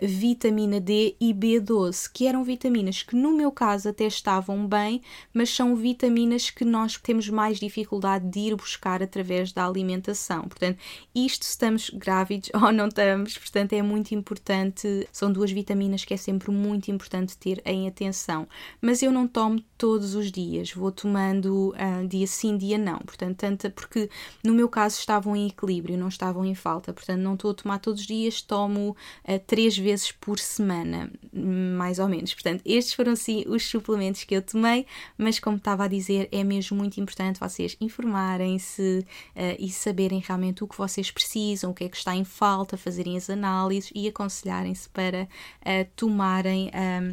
[0.00, 5.50] vitamina D e B12, que eram vitaminas que no meu caso até estavam bem, mas
[5.50, 10.48] são vitaminas que nós temos mais dificuldade de ir buscar através da alimentação.
[10.48, 10.78] Portanto,
[11.14, 15.06] isto se estamos grávidos ou não estamos, portanto, é muito importante.
[15.12, 18.48] São duas vitaminas que é sempre muito importante ter em atenção.
[18.80, 23.00] Mas eu não tomo todos os dias, vou tomando uh, dia sim, dia não.
[23.00, 24.08] Portanto, tanto porque
[24.42, 26.90] no meu caso estavam em equilíbrio, não estavam em falta.
[26.92, 31.10] Portanto, não estou a tomar todos todos os dias, tomo uh, três vezes por semana,
[31.32, 32.32] mais ou menos.
[32.32, 36.44] Portanto, estes foram sim os suplementos que eu tomei, mas como estava a dizer, é
[36.44, 41.84] mesmo muito importante vocês informarem-se uh, e saberem realmente o que vocês precisam, o que
[41.84, 46.70] é que está em falta, fazerem as análises e aconselharem-se para uh, tomarem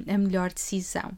[0.07, 1.11] a melhor decisão.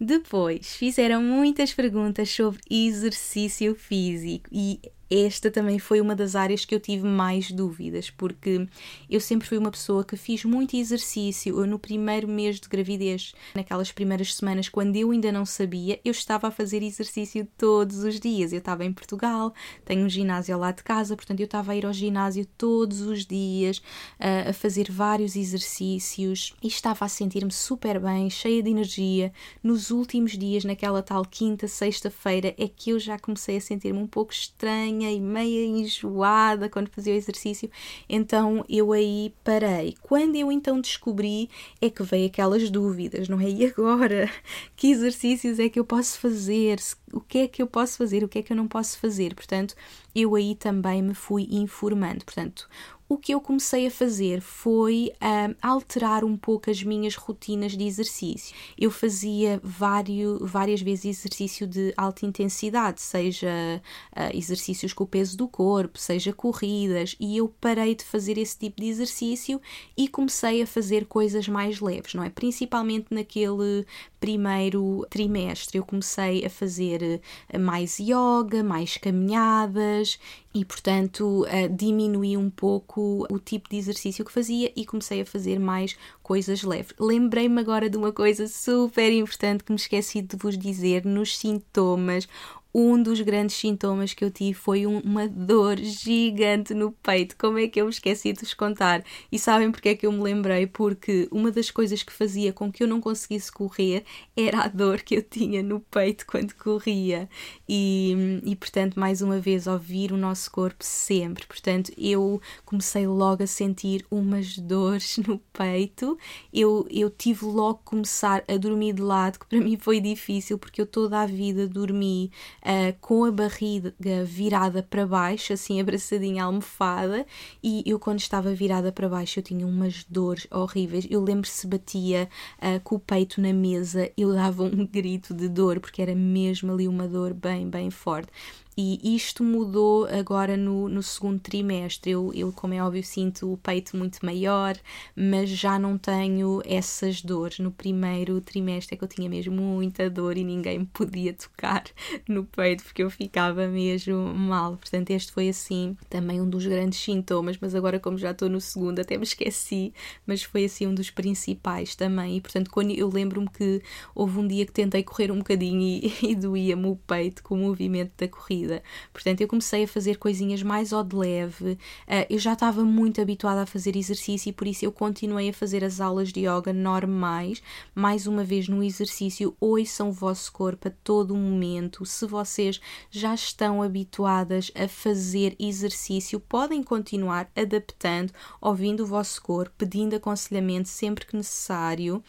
[0.00, 6.74] Depois, fizeram muitas perguntas sobre exercício físico e esta também foi uma das áreas que
[6.74, 8.66] eu tive mais dúvidas, porque
[9.08, 11.58] eu sempre fui uma pessoa que fiz muito exercício.
[11.60, 16.10] Eu, no primeiro mês de gravidez, naquelas primeiras semanas, quando eu ainda não sabia, eu
[16.10, 18.52] estava a fazer exercício todos os dias.
[18.52, 19.52] Eu estava em Portugal,
[19.84, 23.26] tenho um ginásio lado de casa, portanto, eu estava a ir ao ginásio todos os
[23.26, 23.82] dias,
[24.18, 29.32] a fazer vários exercícios e estava a sentir-me super bem, cheia de energia.
[29.62, 34.06] Nos últimos dias, naquela tal quinta, sexta-feira, é que eu já comecei a sentir-me um
[34.06, 37.70] pouco estranha e meia enjoada quando fazia o exercício,
[38.08, 39.94] então eu aí parei.
[40.02, 43.48] Quando eu então descobri, é que veio aquelas dúvidas, não é?
[43.48, 44.30] E agora?
[44.76, 46.78] Que exercícios é que eu posso fazer?
[47.12, 48.24] O que é que eu posso fazer?
[48.24, 49.34] O que é que eu não posso fazer?
[49.34, 49.74] Portanto,
[50.14, 52.24] eu aí também me fui informando.
[52.24, 52.68] Portanto,
[53.08, 57.84] o que eu comecei a fazer foi uh, alterar um pouco as minhas rotinas de
[57.84, 58.54] exercício.
[58.78, 63.82] Eu fazia vários, várias vezes exercício de alta intensidade, seja
[64.16, 68.58] uh, exercícios com o peso do corpo, seja corridas, e eu parei de fazer esse
[68.58, 69.60] tipo de exercício
[69.96, 72.30] e comecei a fazer coisas mais leves, não é?
[72.30, 73.86] Principalmente naquele
[74.18, 77.20] primeiro trimestre, eu comecei a fazer
[77.52, 80.18] ah, mais yoga, mais caminhadas
[80.54, 85.26] e, portanto, uh, diminuí um pouco o tipo de exercício que fazia e comecei a
[85.26, 86.94] fazer mais coisas leves.
[86.98, 92.28] Lembrei-me agora de uma coisa super importante que me esqueci de vos dizer nos sintomas
[92.74, 97.36] um dos grandes sintomas que eu tive foi um, uma dor gigante no peito.
[97.38, 99.04] Como é que eu me esqueci de vos contar?
[99.30, 100.66] E sabem porque é que eu me lembrei?
[100.66, 104.04] Porque uma das coisas que fazia com que eu não conseguisse correr
[104.36, 107.28] era a dor que eu tinha no peito quando corria.
[107.68, 111.46] E, e portanto, mais uma vez, ouvir o nosso corpo sempre.
[111.46, 116.18] Portanto, eu comecei logo a sentir umas dores no peito.
[116.52, 120.58] Eu, eu tive logo que começar a dormir de lado, que para mim foi difícil,
[120.58, 122.32] porque eu toda a vida dormi
[122.64, 127.26] uh, com a barriga virada para baixo, assim abraçadinha à almofada,
[127.62, 131.06] e eu quando estava virada para baixo eu tinha umas dores horríveis.
[131.10, 135.48] Eu lembro se batia uh, com o peito na mesa, eu dava um grito de
[135.48, 138.30] dor, porque era mesmo ali uma dor bem, bem forte.
[138.76, 142.10] E isto mudou agora no, no segundo trimestre.
[142.10, 144.76] Eu, eu, como é óbvio, sinto o peito muito maior,
[145.14, 147.60] mas já não tenho essas dores.
[147.60, 151.84] No primeiro trimestre é que eu tinha mesmo muita dor e ninguém me podia tocar
[152.28, 154.76] no peito porque eu ficava mesmo mal.
[154.76, 158.60] Portanto, este foi assim também um dos grandes sintomas, mas agora, como já estou no
[158.60, 159.94] segundo, até me esqueci,
[160.26, 162.38] mas foi assim um dos principais também.
[162.38, 163.80] E portanto, quando eu lembro-me que
[164.16, 167.58] houve um dia que tentei correr um bocadinho e, e doía-me o peito com o
[167.58, 168.82] movimento da corrida vida.
[169.12, 171.72] Portanto, eu comecei a fazer coisinhas mais ao de leve.
[171.72, 175.52] Uh, eu já estava muito habituada a fazer exercício e por isso eu continuei a
[175.52, 177.62] fazer as aulas de yoga normais.
[177.94, 182.04] Mais uma vez, no exercício, ouçam o vosso corpo a todo momento.
[182.04, 189.74] Se vocês já estão habituadas a fazer exercício, podem continuar adaptando, ouvindo o vosso corpo,
[189.76, 192.22] pedindo aconselhamento sempre que necessário.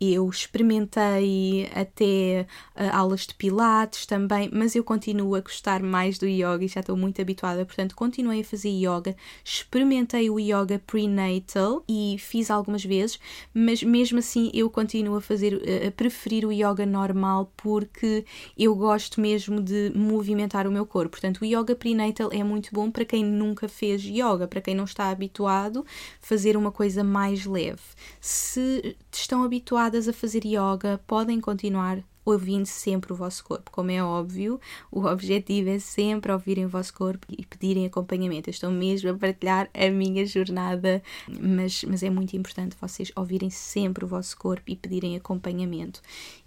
[0.00, 6.26] Eu experimentei até uh, aulas de pilates também, mas eu continuo a gostar mais do
[6.26, 9.16] yoga e já estou muito habituada, portanto continuei a fazer yoga.
[9.44, 13.18] Experimentei o yoga prenatal e fiz algumas vezes,
[13.54, 18.24] mas mesmo assim eu continuo a fazer uh, a preferir o yoga normal porque
[18.58, 21.12] eu gosto mesmo de movimentar o meu corpo.
[21.12, 24.84] Portanto, o yoga prenatal é muito bom para quem nunca fez yoga, para quem não
[24.84, 25.84] está habituado
[26.20, 27.82] fazer uma coisa mais leve.
[28.20, 33.70] Se estão habituadas a fazer yoga podem continuar ouvindo sempre o vosso corpo.
[33.70, 34.60] Como é óbvio,
[34.90, 38.48] o objetivo é sempre ouvirem o vosso corpo e pedirem acompanhamento.
[38.48, 43.50] Eu estou mesmo a partilhar a minha jornada, mas, mas é muito importante vocês ouvirem
[43.50, 46.00] sempre o vosso corpo e pedirem acompanhamento.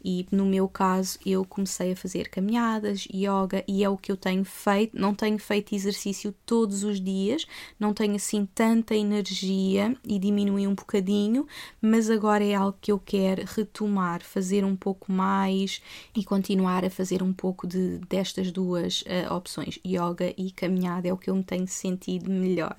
[0.04, 4.18] E no meu caso, eu comecei a fazer caminhadas, yoga, e é o que eu
[4.18, 4.98] tenho feito.
[4.98, 7.46] Não tenho feito exercício todos os dias,
[7.80, 11.46] não tenho assim tanta energia e diminui um bocadinho,
[11.82, 15.67] mas agora é algo que eu quero retomar, fazer um pouco mais
[16.16, 21.14] e continuar a fazer um pouco de, destas duas uh, opções, yoga e caminhada, é
[21.14, 22.76] o que eu me tenho sentido melhor.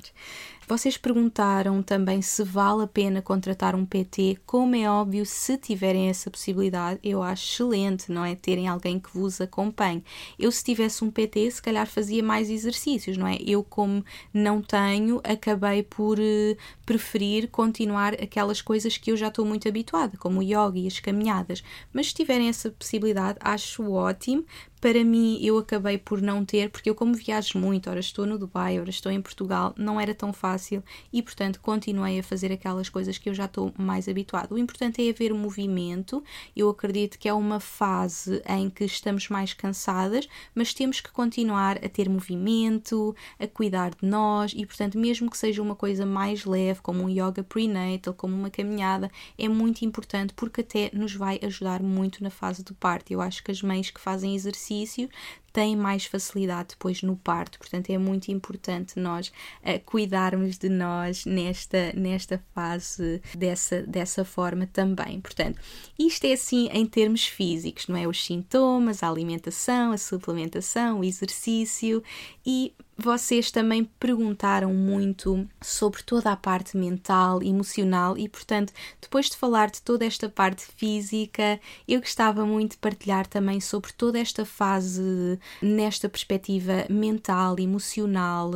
[0.69, 4.37] Vocês perguntaram também se vale a pena contratar um PT.
[4.45, 8.35] Como é óbvio, se tiverem essa possibilidade, eu acho excelente, não é?
[8.35, 10.05] Terem alguém que vos acompanhe.
[10.39, 13.39] Eu, se tivesse um PT, se calhar fazia mais exercícios, não é?
[13.47, 19.47] Eu, como não tenho, acabei por uh, preferir continuar aquelas coisas que eu já estou
[19.47, 21.65] muito habituada, como o yoga e as caminhadas.
[21.95, 24.45] Mas se tiverem essa possibilidade, acho ótimo
[24.81, 28.39] para mim eu acabei por não ter, porque eu como viajo muito, ora estou no
[28.39, 32.89] Dubai, ora estou em Portugal, não era tão fácil e portanto continuei a fazer aquelas
[32.89, 34.53] coisas que eu já estou mais habituado.
[34.53, 36.23] O importante é haver movimento,
[36.55, 41.85] eu acredito que é uma fase em que estamos mais cansadas, mas temos que continuar
[41.85, 46.45] a ter movimento, a cuidar de nós e portanto mesmo que seja uma coisa mais
[46.45, 51.41] leve, como um yoga prenatal, como uma caminhada, é muito importante porque até nos vai
[51.43, 53.13] ajudar muito na fase do parto.
[53.13, 55.09] Eu acho que as mães que fazem exercício exercício
[55.53, 57.59] têm mais facilidade depois no parto.
[57.59, 64.67] Portanto, é muito importante nós uh, cuidarmos de nós nesta, nesta fase dessa, dessa forma
[64.67, 65.21] também.
[65.21, 65.61] Portanto,
[65.99, 68.07] isto é assim em termos físicos, não é?
[68.07, 72.03] Os sintomas, a alimentação, a suplementação, o exercício
[72.45, 79.37] e vocês também perguntaram muito sobre toda a parte mental, emocional e, portanto, depois de
[79.37, 84.45] falar de toda esta parte física, eu gostava muito de partilhar também sobre toda esta
[84.45, 88.51] fase nesta perspectiva mental, emocional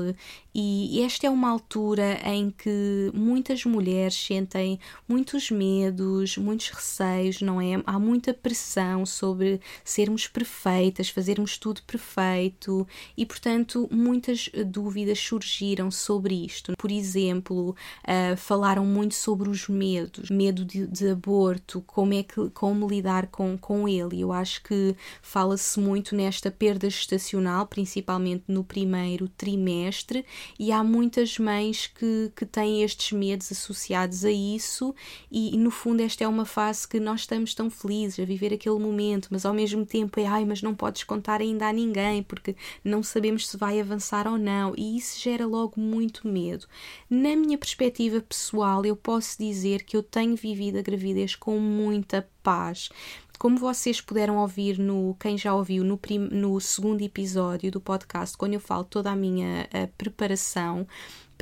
[0.54, 7.58] e esta é uma altura em que muitas mulheres sentem muitos medos, muitos receios, não
[7.58, 7.82] é?
[7.86, 16.44] Há muita pressão sobre sermos perfeitas, fazermos tudo perfeito e, portanto, muitas dúvidas surgiram sobre
[16.44, 16.74] isto.
[16.76, 22.50] Por exemplo, uh, falaram muito sobre os medos, medo de, de, aborto, como é que
[22.50, 24.20] como lidar com, com ele.
[24.20, 30.24] Eu acho que fala-se muito nesta perda gestacional, principalmente no primeiro trimestre
[30.58, 34.94] e há muitas mães que, que têm estes medos associados a isso,
[35.30, 38.52] e, e, no fundo, esta é uma fase que nós estamos tão felizes a viver
[38.52, 42.22] aquele momento, mas ao mesmo tempo é ai, mas não podes contar ainda a ninguém
[42.22, 46.66] porque não sabemos se vai avançar ou não, e isso gera logo muito medo.
[47.08, 52.28] Na minha perspectiva pessoal, eu posso dizer que eu tenho vivido a gravidez com muita
[52.42, 52.90] paz.
[53.42, 58.36] Como vocês puderam ouvir no quem já ouviu no, prim, no segundo episódio do podcast,
[58.36, 60.86] quando eu falo toda a minha a preparação,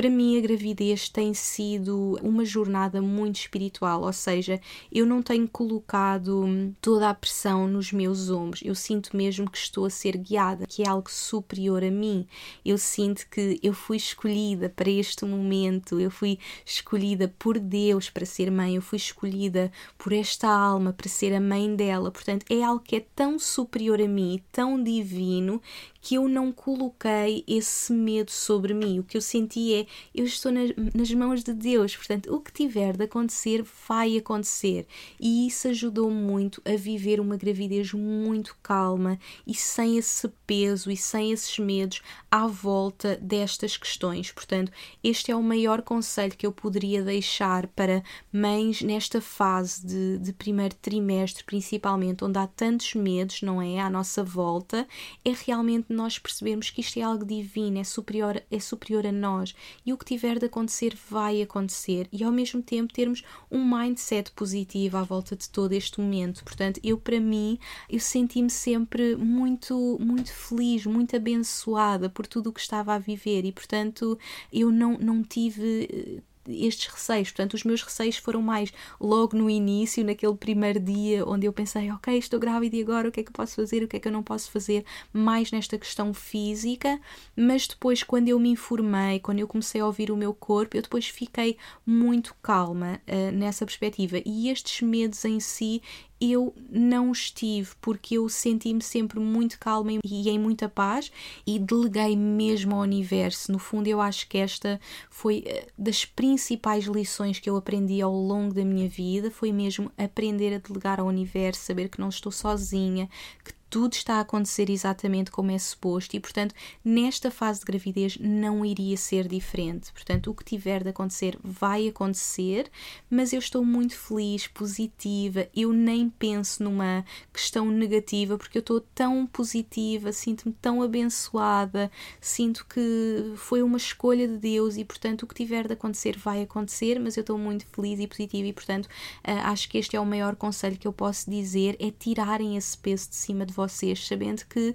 [0.00, 4.58] para mim, a gravidez tem sido uma jornada muito espiritual, ou seja,
[4.90, 9.84] eu não tenho colocado toda a pressão nos meus ombros, eu sinto mesmo que estou
[9.84, 12.26] a ser guiada, que é algo superior a mim.
[12.64, 18.24] Eu sinto que eu fui escolhida para este momento, eu fui escolhida por Deus para
[18.24, 22.10] ser mãe, eu fui escolhida por esta alma para ser a mãe dela.
[22.10, 25.60] Portanto, é algo que é tão superior a mim, tão divino,
[26.00, 28.98] que eu não coloquei esse medo sobre mim.
[28.98, 32.52] O que eu senti é eu estou nas, nas mãos de Deus, portanto, o que
[32.52, 34.86] tiver de acontecer vai acontecer.
[35.20, 40.96] E isso ajudou muito a viver uma gravidez muito calma e sem esse peso e
[40.96, 44.32] sem esses medos à volta destas questões.
[44.32, 50.18] Portanto, este é o maior conselho que eu poderia deixar para mães nesta fase de,
[50.18, 53.80] de primeiro trimestre, principalmente, onde há tantos medos, não é?
[53.80, 54.86] À nossa volta,
[55.24, 59.54] é realmente nós percebermos que isto é algo divino, é superior, é superior a nós.
[59.84, 62.08] E o que tiver de acontecer vai acontecer.
[62.12, 66.44] E ao mesmo tempo termos um mindset positivo à volta de todo este momento.
[66.44, 72.52] Portanto, eu para mim, eu senti-me sempre muito muito feliz, muito abençoada por tudo o
[72.52, 73.44] que estava a viver.
[73.44, 74.18] E portanto,
[74.52, 77.30] eu não não tive eh, estes receios.
[77.30, 81.90] Portanto, os meus receios foram mais logo no início, naquele primeiro dia, onde eu pensei,
[81.90, 84.00] ok, estou grávida e agora o que é que eu posso fazer, o que é
[84.00, 87.00] que eu não posso fazer, mais nesta questão física,
[87.36, 90.82] mas depois, quando eu me informei, quando eu comecei a ouvir o meu corpo, eu
[90.82, 94.20] depois fiquei muito calma uh, nessa perspectiva.
[94.24, 95.82] E estes medos em si,
[96.20, 101.10] eu não estive porque eu senti-me sempre muito calma e em muita paz
[101.46, 103.50] e deleguei mesmo ao universo.
[103.50, 104.78] No fundo, eu acho que esta
[105.08, 109.90] foi eh, das principais lições que eu aprendi ao longo da minha vida, foi mesmo
[109.96, 113.08] aprender a delegar ao universo, saber que não estou sozinha,
[113.44, 116.54] que tudo está a acontecer exatamente como é suposto e, portanto,
[116.84, 119.92] nesta fase de gravidez não iria ser diferente.
[119.92, 122.68] Portanto, o que tiver de acontecer vai acontecer,
[123.08, 128.80] mas eu estou muito feliz, positiva, eu nem penso numa questão negativa porque eu estou
[128.80, 135.26] tão positiva, sinto-me tão abençoada, sinto que foi uma escolha de Deus e, portanto, o
[135.28, 138.88] que tiver de acontecer vai acontecer, mas eu estou muito feliz e positiva e, portanto,
[139.22, 142.76] eh, acho que este é o maior conselho que eu posso dizer: é tirarem esse
[142.76, 144.74] peso de cima de vocês, sabendo que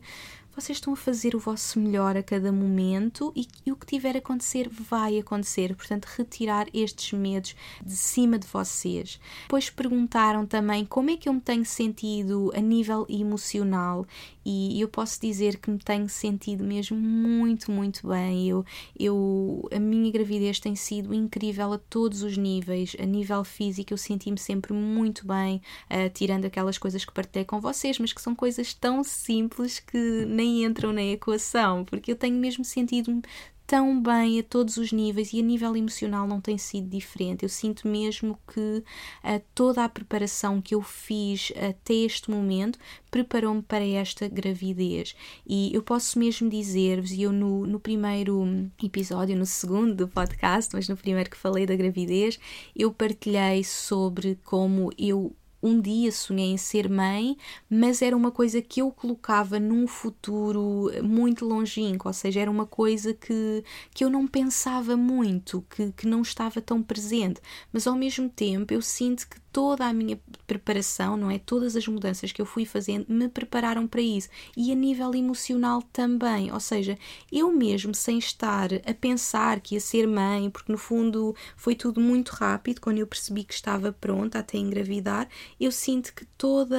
[0.56, 4.16] vocês estão a fazer o vosso melhor a cada momento e, e o que tiver
[4.16, 5.76] a acontecer vai acontecer.
[5.76, 9.20] Portanto, retirar estes medos de cima de vocês.
[9.42, 14.08] Depois perguntaram também como é que eu me tenho sentido a nível emocional
[14.46, 18.48] e eu posso dizer que me tenho sentido mesmo muito, muito bem.
[18.48, 18.64] Eu,
[18.98, 22.96] eu, a minha gravidez tem sido incrível a todos os níveis.
[23.00, 27.60] A nível físico, eu senti-me sempre muito bem, uh, tirando aquelas coisas que partilhei com
[27.60, 32.36] vocês, mas que são coisas tão simples que nem entram na equação, porque eu tenho
[32.36, 33.22] mesmo sentido
[33.68, 37.44] tão bem a todos os níveis e a nível emocional não tem sido diferente.
[37.44, 42.78] Eu sinto mesmo que uh, toda a preparação que eu fiz até este momento
[43.10, 45.16] preparou-me para esta gravidez.
[45.48, 50.76] E eu posso mesmo dizer-vos, e eu no, no primeiro episódio, no segundo do podcast,
[50.76, 52.40] mas no primeiro que falei da gravidez,
[52.76, 55.36] eu partilhei sobre como eu
[55.66, 57.36] um dia sonhei em ser mãe,
[57.70, 62.66] mas era uma coisa que eu colocava num futuro muito longínquo, ou seja, era uma
[62.66, 63.64] coisa que,
[63.94, 67.42] que eu não pensava muito, que, que não estava tão presente,
[67.74, 71.40] mas ao mesmo tempo eu sinto que toda a minha preparação, não é?
[71.40, 74.28] Todas as mudanças que eu fui fazendo me prepararam para isso.
[74.56, 76.52] E a nível emocional também.
[76.52, 77.00] Ou seja,
[77.32, 82.02] eu mesmo, sem estar a pensar que ia ser mãe, porque no fundo foi tudo
[82.02, 86.78] muito rápido, quando eu percebi que estava pronta até engravidar, eu sinto que toda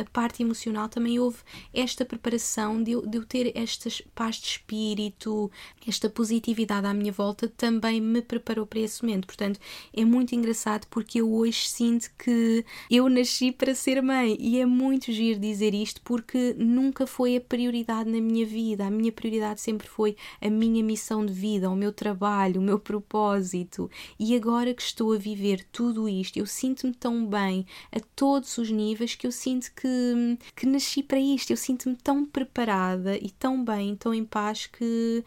[0.00, 1.38] a, parte emocional também houve
[1.72, 5.48] esta preparação de eu, de eu ter esta paz de espírito,
[5.86, 9.28] esta positividade à minha volta também me preparou para esse momento.
[9.28, 9.60] Portanto,
[9.94, 14.66] é muito engraçado porque eu hoje sinto que eu nasci para ser mãe e é
[14.66, 18.86] muito giro dizer isto porque nunca foi a prioridade na minha vida.
[18.86, 22.78] A minha prioridade sempre foi a minha missão de vida, o meu trabalho, o meu
[22.78, 23.90] propósito.
[24.18, 28.70] E agora que estou a viver tudo isto, eu sinto-me tão bem a todos os
[28.70, 31.50] níveis que eu sinto que, que nasci para isto.
[31.50, 35.24] Eu sinto-me tão preparada e tão bem, tão em paz que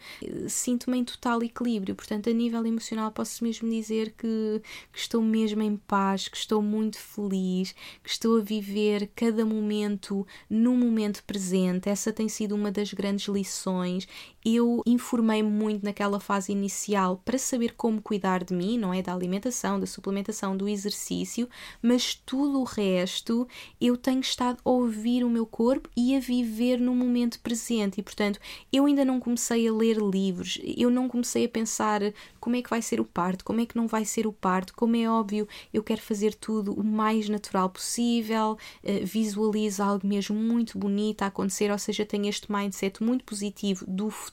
[0.48, 1.94] sinto-me em total equilíbrio.
[1.94, 4.62] Portanto, a nível emocional, posso mesmo dizer que,
[4.92, 9.44] que estou mesmo em paz, que estou muito muito feliz, que estou a viver cada
[9.44, 11.88] momento no momento presente.
[11.88, 14.08] Essa tem sido uma das grandes lições.
[14.44, 19.02] Eu informei-me muito naquela fase inicial para saber como cuidar de mim, não é?
[19.02, 21.48] Da alimentação, da suplementação, do exercício,
[21.82, 23.46] mas tudo o resto
[23.78, 28.00] eu tenho estado a ouvir o meu corpo e a viver no momento presente.
[28.00, 28.40] E portanto,
[28.72, 32.00] eu ainda não comecei a ler livros, eu não comecei a pensar
[32.40, 34.74] como é que vai ser o parto, como é que não vai ser o parto,
[34.74, 40.36] como é óbvio, eu quero fazer tudo o mais natural possível, uh, visualiza algo mesmo
[40.36, 44.29] muito bonito a acontecer, ou seja, tenho este mindset muito positivo do futuro,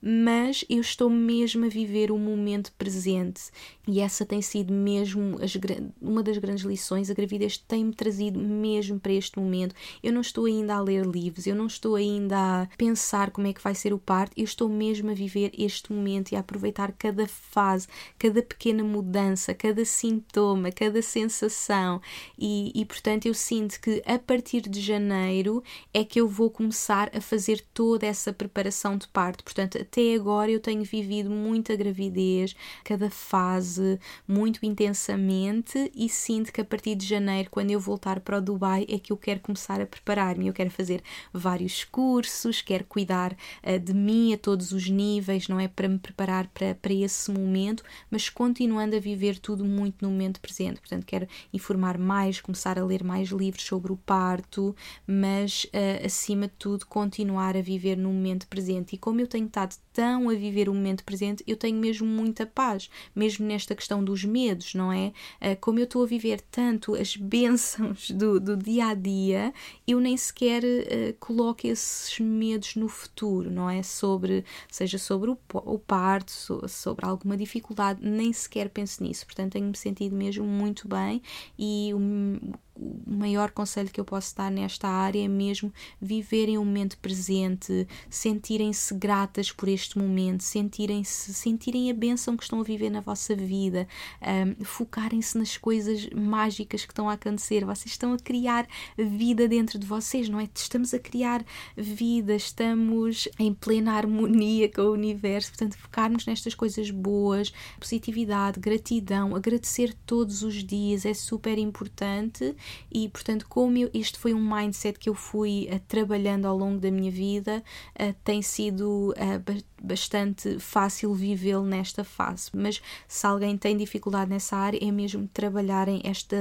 [0.00, 3.50] mas eu estou mesmo a viver o momento presente
[3.86, 5.56] e essa tem sido mesmo as,
[6.00, 7.10] uma das grandes lições.
[7.10, 9.74] A gravidez tem-me trazido mesmo para este momento.
[10.02, 13.52] Eu não estou ainda a ler livros, eu não estou ainda a pensar como é
[13.52, 16.92] que vai ser o parto, eu estou mesmo a viver este momento e a aproveitar
[16.92, 17.86] cada fase,
[18.18, 22.00] cada pequena mudança, cada sintoma, cada sensação sensação
[22.38, 27.10] e, e, portanto eu sinto que a partir de janeiro é que eu vou começar
[27.14, 29.44] a fazer toda essa preparação de parto.
[29.44, 36.60] Portanto, até agora eu tenho vivido muita gravidez, cada fase muito intensamente e sinto que
[36.60, 39.80] a partir de janeiro, quando eu voltar para o Dubai, é que eu quero começar
[39.80, 40.46] a preparar-me.
[40.46, 45.58] Eu quero fazer vários cursos, quero cuidar uh, de mim a todos os níveis, não
[45.60, 45.68] é?
[45.68, 50.40] Para me preparar para, para esse momento, mas continuando a viver tudo muito no momento
[50.40, 50.80] presente.
[50.80, 54.74] Portanto, quero informar mais, começar a ler mais livros sobre o parto,
[55.06, 58.87] mas uh, acima de tudo continuar a viver no momento presente.
[58.94, 62.46] E como eu tenho estado tão a viver o momento presente, eu tenho mesmo muita
[62.46, 65.12] paz, mesmo nesta questão dos medos, não é?
[65.40, 69.52] Uh, como eu estou a viver tanto as bênçãos do, do dia a dia,
[69.86, 73.82] eu nem sequer uh, coloco esses medos no futuro, não é?
[73.82, 76.32] Sobre, seja sobre o, o parto,
[76.68, 79.24] sobre alguma dificuldade, nem sequer penso nisso.
[79.26, 81.22] Portanto, tenho-me sentido mesmo muito bem
[81.58, 86.64] e o, o maior conselho que eu posso dar nesta área é mesmo viverem o
[86.64, 92.90] momento presente, sentirem-se gratas por este momento, sentirem-se, sentirem a bênção que estão a viver
[92.90, 93.88] na vossa vida,
[94.22, 97.64] um, focarem-se nas coisas mágicas que estão a acontecer.
[97.64, 98.66] Vocês estão a criar
[98.96, 100.48] vida dentro de vocês, não é?
[100.54, 101.44] Estamos a criar
[101.76, 109.34] vida, estamos em plena harmonia com o universo, portanto, focarmos nestas coisas boas, positividade, gratidão,
[109.34, 112.54] agradecer todos os dias é super importante
[112.90, 116.78] e, portanto, como eu, este foi um mindset que eu fui uh, trabalhando ao longo
[116.78, 117.62] da minha vida,
[118.00, 122.50] uh, tem sido uh, bastante fácil vivê-lo nesta fase.
[122.54, 126.36] Mas se alguém tem dificuldade nessa área, é mesmo trabalharem esta,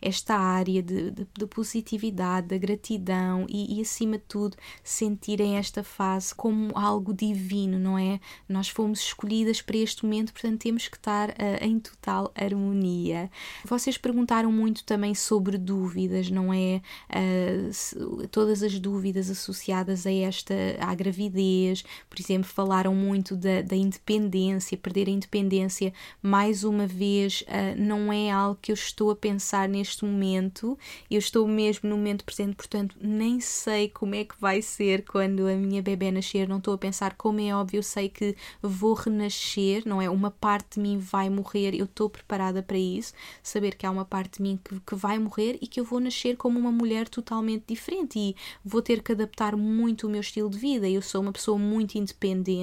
[0.00, 5.82] esta área de, de, de positividade, da gratidão e, e, acima de tudo, sentirem esta
[5.82, 8.20] fase como algo divino, não é?
[8.48, 13.30] Nós fomos escolhidas para este momento, portanto, temos que estar uh, em total harmonia.
[13.64, 16.80] Vocês perguntaram muito também sobre dúvidas, não é?
[17.10, 17.96] Uh, se,
[18.30, 24.78] todas as dúvidas associadas a esta, à gravidez, por exemplo, falaram muito da, da independência,
[24.78, 25.92] perder a independência,
[26.22, 30.78] mais uma vez, uh, não é algo que eu estou a pensar neste momento,
[31.10, 35.48] eu estou mesmo no momento presente, portanto, nem sei como é que vai ser quando
[35.48, 39.82] a minha bebê nascer, não estou a pensar como é óbvio, sei que vou renascer,
[39.84, 40.08] não é?
[40.08, 43.12] Uma parte de mim vai morrer, eu estou preparada para isso,
[43.42, 45.98] saber que há uma parte de mim que, que vai morrer e que eu vou
[45.98, 48.16] nascer como uma mulher totalmente diferente.
[48.16, 50.88] E vou ter que adaptar muito o meu estilo de vida.
[50.88, 52.59] Eu sou uma pessoa muito independente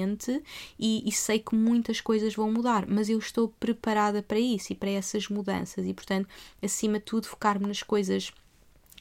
[0.78, 4.76] e, e sei que muitas coisas vão mudar, mas eu estou preparada para isso e
[4.76, 6.28] para essas mudanças e, portanto,
[6.62, 8.32] acima de tudo, focar-me nas coisas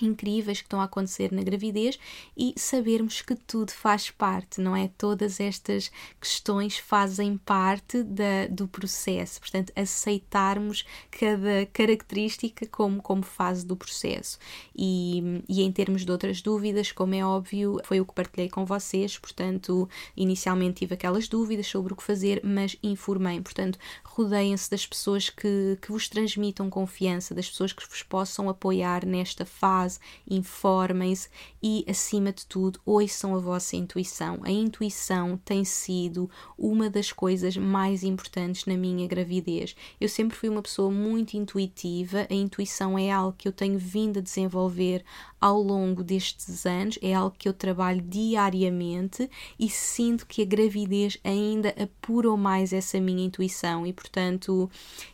[0.01, 1.99] incríveis que estão a acontecer na gravidez
[2.35, 4.89] e sabermos que tudo faz parte, não é?
[4.97, 13.65] Todas estas questões fazem parte da, do processo, portanto, aceitarmos cada característica como, como fase
[13.65, 14.37] do processo.
[14.75, 18.65] E, e em termos de outras dúvidas, como é óbvio, foi o que partilhei com
[18.65, 24.85] vocês, portanto, inicialmente tive aquelas dúvidas sobre o que fazer, mas informei, portanto, rodeiem-se das
[24.85, 29.86] pessoas que, que vos transmitam confiança, das pessoas que vos possam apoiar nesta fase
[30.29, 31.29] informem-se
[31.61, 34.39] e, acima de tudo, ouçam a vossa intuição.
[34.43, 39.75] A intuição tem sido uma das coisas mais importantes na minha gravidez.
[39.99, 44.19] Eu sempre fui uma pessoa muito intuitiva, a intuição é algo que eu tenho vindo
[44.19, 45.03] a desenvolver
[45.39, 49.29] ao longo destes anos, é algo que eu trabalho diariamente
[49.59, 54.69] e sinto que a gravidez ainda apurou mais essa minha intuição e, portanto,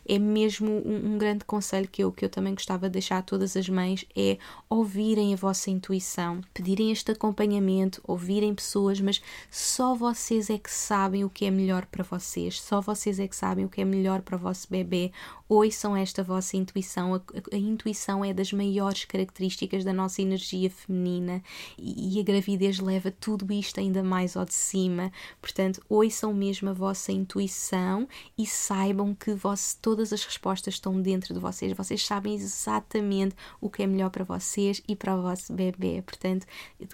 [0.06, 3.22] é mesmo um, um grande conselho que eu, que eu também gostava de deixar a
[3.22, 4.38] todas as mães é
[4.74, 11.24] ouvirem a vossa intuição, pedirem este acompanhamento, ouvirem pessoas, mas só vocês é que sabem
[11.24, 14.20] o que é melhor para vocês, só vocês é que sabem o que é melhor
[14.22, 15.12] para o vosso bebê.
[15.48, 20.70] Ouçam esta vossa intuição, a, a, a intuição é das maiores características da nossa energia
[20.70, 21.42] feminina
[21.78, 25.12] e, e, a gravidez leva tudo isto ainda mais ao de cima.
[25.40, 31.34] Portanto, ouçam mesmo a vossa intuição e saibam que vos, todas as respostas estão dentro
[31.34, 35.52] de vocês, vocês sabem exatamente o que é melhor para vocês e para o vosso
[35.52, 36.02] bebê.
[36.02, 36.46] Portanto,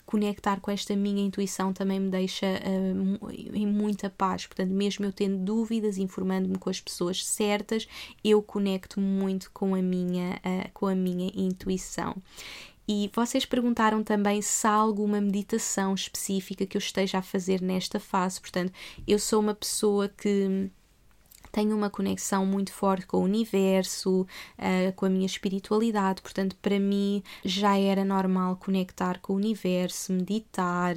[0.04, 4.46] conectar com esta minha intuição também me deixa uh, em muita paz.
[4.46, 7.86] Portanto, mesmo eu tendo dúvidas, informando-me com as pessoas certas,
[8.24, 12.16] eu conecto muito com a minha, uh, com a minha intuição.
[12.88, 18.00] E vocês perguntaram também se há alguma meditação específica que eu esteja a fazer nesta
[18.00, 18.40] fase.
[18.40, 18.72] Portanto,
[19.06, 20.68] eu sou uma pessoa que
[21.50, 26.78] tenho uma conexão muito forte com o universo, uh, com a minha espiritualidade, portanto, para
[26.78, 30.96] mim já era normal conectar com o universo, meditar,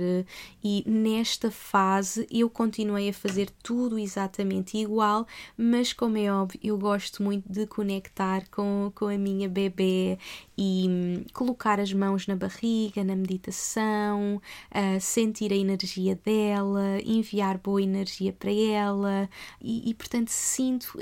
[0.63, 5.25] e nesta fase eu continuei a fazer tudo exatamente igual,
[5.57, 10.17] mas como é óbvio, eu gosto muito de conectar com, com a minha bebê
[10.57, 14.41] e um, colocar as mãos na barriga, na meditação,
[14.71, 19.29] uh, sentir a energia dela, enviar boa energia para ela,
[19.61, 20.97] e, e portanto sinto,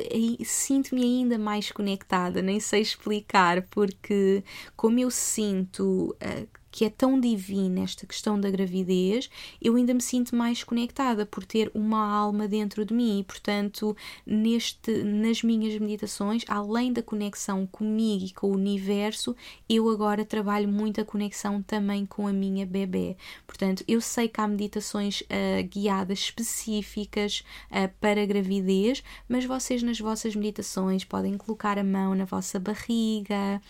[0.45, 4.43] sinto-me ainda mais conectada, nem sei explicar, porque
[4.75, 9.29] como eu sinto uh, que é tão divina esta questão da gravidez,
[9.61, 13.95] eu ainda me sinto mais conectada por ter uma alma dentro de mim e, portanto,
[14.25, 19.35] neste, nas minhas meditações, além da conexão comigo e com o universo,
[19.67, 23.17] eu agora trabalho muito a conexão também com a minha bebê.
[23.45, 29.99] Portanto, eu sei que há meditações uh, guiadas específicas uh, para gravidez, mas vocês nas
[29.99, 33.61] vossas meditações podem colocar a mão na vossa barriga,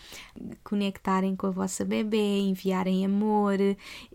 [0.62, 3.56] conectarem com a vossa bebê, enviarem em amor.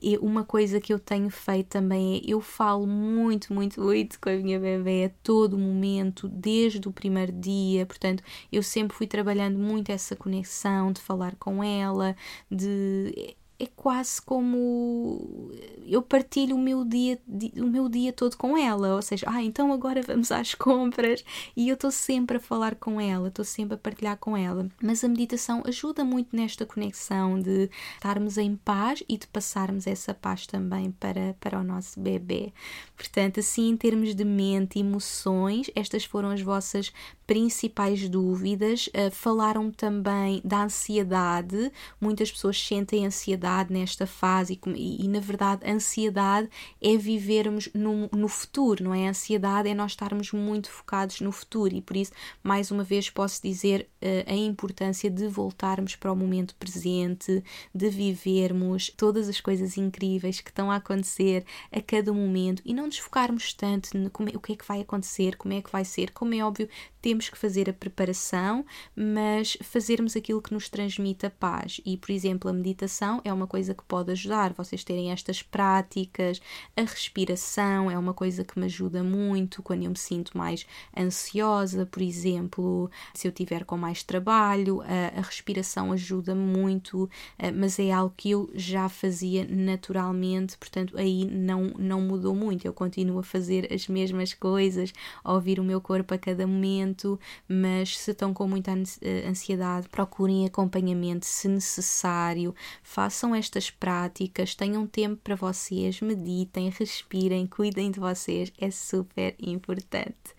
[0.02, 4.30] E uma coisa que eu tenho feito também é eu falo muito, muito, muito com
[4.30, 7.86] a minha bebê a todo momento, desde o primeiro dia.
[7.86, 12.16] Portanto, eu sempre fui trabalhando muito essa conexão de falar com ela,
[12.52, 15.52] de é quase como
[15.86, 17.20] eu partilho o meu dia
[17.58, 21.24] o meu dia todo com ela, ou seja, ah, então agora vamos às compras
[21.56, 24.70] e eu estou sempre a falar com ela, estou sempre a partilhar com ela.
[24.82, 30.14] Mas a meditação ajuda muito nesta conexão de estarmos em paz e de passarmos essa
[30.14, 32.54] paz também para, para o nosso bebê.
[32.96, 36.92] Portanto, assim, em termos de mente, emoções, estas foram as vossas
[37.26, 38.88] principais dúvidas.
[38.88, 41.72] Uh, falaram também da ansiedade.
[42.00, 46.50] Muitas pessoas sentem ansiedade nesta fase e, e, e, na verdade, ansiedade
[46.82, 49.08] é vivermos no, no futuro, não é?
[49.08, 52.12] A ansiedade é nós estarmos muito focados no futuro e por isso,
[52.44, 57.44] mais uma vez, posso dizer uh, a importância de voltarmos para o momento presente,
[57.74, 62.86] de vivermos todas as coisas incríveis que estão a acontecer a cada momento e não
[62.86, 65.72] nos focarmos tanto no como é, o que é que vai acontecer, como é que
[65.72, 66.12] vai ser.
[66.12, 66.70] Como é óbvio,
[67.02, 71.80] temos que fazer a preparação, mas fazermos aquilo que nos transmite a paz.
[71.86, 76.42] E, por exemplo, a meditação é uma coisa que pode ajudar vocês terem estas práticas,
[76.76, 80.66] a respiração é uma coisa que me ajuda muito quando eu me sinto mais
[80.98, 87.10] ansiosa, por exemplo, se eu tiver com mais trabalho, a, a respiração ajuda muito,
[87.56, 92.66] mas é algo que eu já fazia naturalmente, portanto aí não, não mudou muito.
[92.66, 97.20] Eu continuo a fazer as mesmas coisas, a ouvir o meu corpo a cada momento,
[97.48, 98.72] mas se estão com muita
[99.02, 107.48] eh, ansiedade, procurem acompanhamento se necessário, façam estas práticas, tenham tempo para vocês, meditem, respirem,
[107.48, 110.36] cuidem de vocês, é super importante.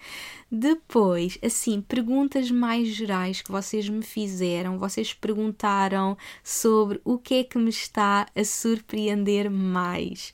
[0.51, 7.45] Depois, assim, perguntas mais gerais que vocês me fizeram, vocês perguntaram sobre o que é
[7.45, 10.33] que me está a surpreender mais.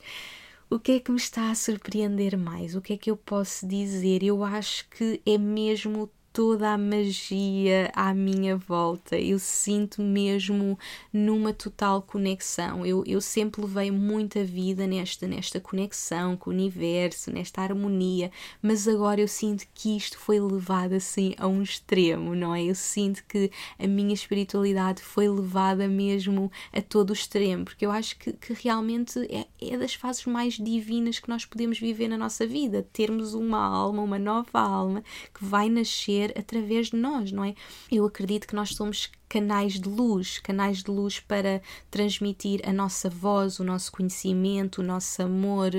[0.69, 2.75] O que é que me está a surpreender mais?
[2.75, 4.23] O que é que eu posso dizer?
[4.23, 9.17] Eu acho que é mesmo toda a magia à minha volta.
[9.17, 10.77] Eu sinto mesmo
[11.13, 12.85] numa total conexão.
[12.85, 18.29] Eu, eu sempre levei muita vida nesta, nesta conexão com o universo, nesta harmonia,
[18.61, 22.65] mas agora eu sinto que isto foi levado assim a um extremo, não é?
[22.65, 27.91] Eu sinto que a minha espiritualidade foi levada mesmo a todo o extremo, porque eu
[27.91, 32.17] acho que, que realmente é, é das fases mais divinas que nós podemos viver na
[32.17, 35.01] nossa vida, termos uma alma, uma nova alma
[35.33, 37.53] que vai nascer através de nós, não é?
[37.91, 43.09] Eu acredito que nós somos canais de luz, canais de luz para transmitir a nossa
[43.09, 45.71] voz, o nosso conhecimento, o nosso amor,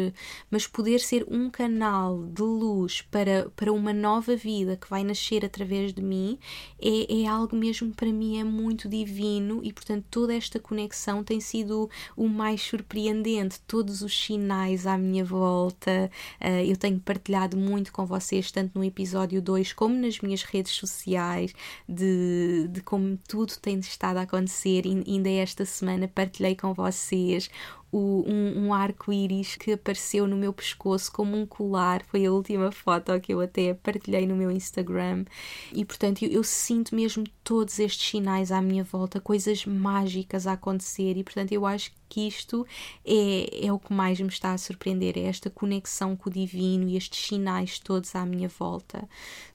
[0.51, 5.45] mas poder ser um canal de luz para, para uma nova vida que vai nascer
[5.45, 6.39] através de mim
[6.81, 11.41] é, é algo mesmo para mim é muito divino e portanto toda esta conexão tem
[11.41, 17.93] sido o mais surpreendente, todos os sinais à minha volta, uh, eu tenho partilhado muito
[17.93, 21.55] com vocês, tanto no episódio 2 como nas minhas redes sociais,
[21.89, 24.87] de, de como tudo tudo tem estado a acontecer.
[24.87, 27.51] E ainda esta semana partilhei com vocês
[27.93, 32.05] o, um, um arco-íris que apareceu no meu pescoço como um colar.
[32.07, 35.25] Foi a última foto que eu até partilhei no meu Instagram.
[35.73, 40.53] E portanto, eu, eu sinto mesmo todos estes sinais à minha volta, coisas mágicas a
[40.53, 41.17] acontecer.
[41.17, 42.67] E portanto, eu acho que isto
[43.05, 46.89] é, é o que mais me está a surpreender: é esta conexão com o divino
[46.89, 49.09] e estes sinais todos à minha volta.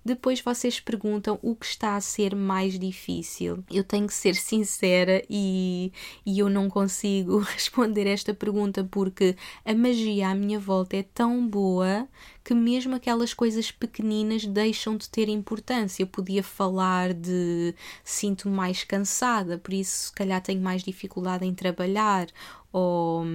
[0.04, 3.64] Depois vocês perguntam o que está a ser mais difícil.
[3.72, 5.92] Eu tenho que ser sincera e,
[6.26, 11.48] e eu não consigo responder esta pergunta porque a magia à minha volta é tão
[11.48, 12.08] boa
[12.44, 16.04] que mesmo aquelas coisas pequeninas deixam de ter importância.
[16.04, 17.74] Eu podia falar de
[18.04, 22.28] sinto mais cansada, por isso se calhar tenho mais dificuldade em trabalhar
[22.72, 23.26] ou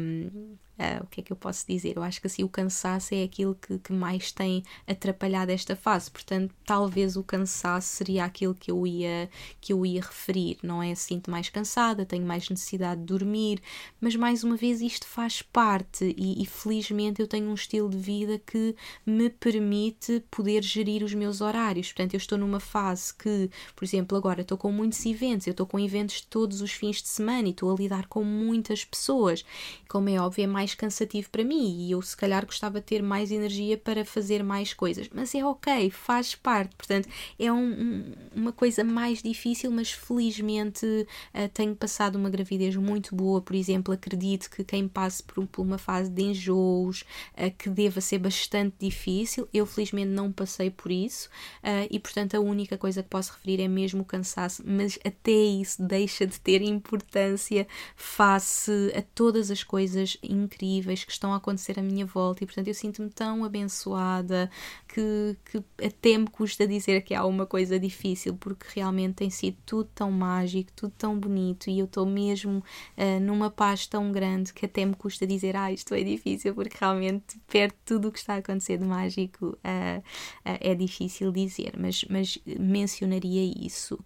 [0.78, 1.96] Uh, o que é que eu posso dizer?
[1.96, 6.10] Eu acho que assim o cansaço é aquilo que, que mais tem atrapalhado esta fase,
[6.10, 10.94] portanto, talvez o cansaço seria aquilo que eu ia que eu ia referir, não é?
[10.94, 13.62] Sinto mais cansada, tenho mais necessidade de dormir,
[13.98, 17.96] mas mais uma vez isto faz parte e, e felizmente eu tenho um estilo de
[17.96, 21.88] vida que me permite poder gerir os meus horários.
[21.88, 25.66] Portanto, eu estou numa fase que, por exemplo, agora estou com muitos eventos, eu estou
[25.66, 29.44] com eventos todos os fins de semana e estou a lidar com muitas pessoas.
[29.88, 33.02] Como é óbvio, é mais cansativo para mim e eu se calhar gostava de ter
[33.02, 38.52] mais energia para fazer mais coisas, mas é ok, faz parte, portanto é um, uma
[38.52, 44.50] coisa mais difícil, mas felizmente uh, tenho passado uma gravidez muito boa, por exemplo, acredito
[44.50, 47.02] que quem passe por, por uma fase de enjoos
[47.34, 51.28] uh, que deva ser bastante difícil, eu felizmente não passei por isso
[51.62, 55.30] uh, e portanto a única coisa que posso referir é mesmo o cansaço, mas até
[55.30, 61.78] isso deixa de ter importância face a todas as coisas incríveis que estão a acontecer
[61.78, 64.50] à minha volta e, portanto, eu sinto-me tão abençoada
[64.96, 69.58] que, que até me custa dizer que há uma coisa difícil, porque realmente tem sido
[69.66, 72.64] tudo tão mágico, tudo tão bonito e eu estou mesmo
[72.96, 76.78] uh, numa paz tão grande que até me custa dizer, ah, isto é difícil, porque
[76.80, 80.02] realmente perto tudo o que está a acontecer de mágico uh, uh,
[80.44, 83.98] é difícil dizer, mas, mas mencionaria isso.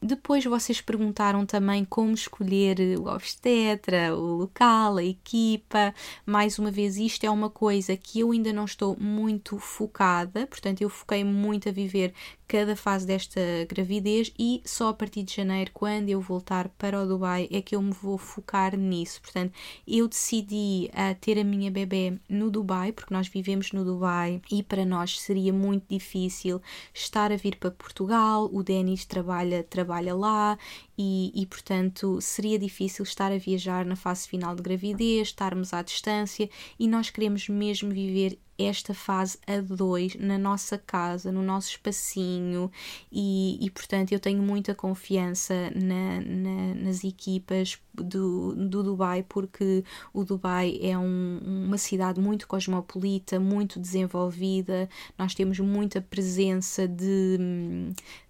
[0.00, 5.94] Depois vocês perguntaram também como escolher o obstetra, o local, a equipa.
[6.24, 10.46] Mais uma vez, isto é uma coisa que eu ainda não estou muito focada nada,
[10.46, 12.14] portanto eu foquei muito a viver
[12.46, 17.06] cada fase desta gravidez e só a partir de janeiro, quando eu voltar para o
[17.06, 19.20] Dubai, é que eu me vou focar nisso.
[19.20, 19.52] Portanto,
[19.86, 24.62] eu decidi uh, ter a minha bebê no Dubai, porque nós vivemos no Dubai e
[24.62, 26.62] para nós seria muito difícil
[26.94, 28.48] estar a vir para Portugal.
[28.50, 30.58] O Denis trabalha, trabalha lá
[30.96, 35.82] e, e, portanto seria difícil estar a viajar na fase final de gravidez, estarmos à
[35.82, 41.70] distância e nós queremos mesmo viver esta fase a dois na nossa casa, no nosso
[41.70, 42.70] espacinho
[43.10, 49.84] e, e portanto eu tenho muita confiança na, na, nas equipas do, do Dubai porque
[50.12, 57.38] o Dubai é um, uma cidade muito cosmopolita, muito desenvolvida, nós temos muita presença de,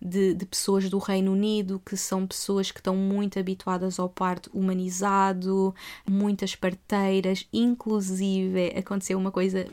[0.00, 4.50] de, de pessoas do Reino Unido que são pessoas que estão muito habituadas ao parto
[4.52, 5.74] humanizado,
[6.06, 9.66] muitas parteiras, inclusive aconteceu uma coisa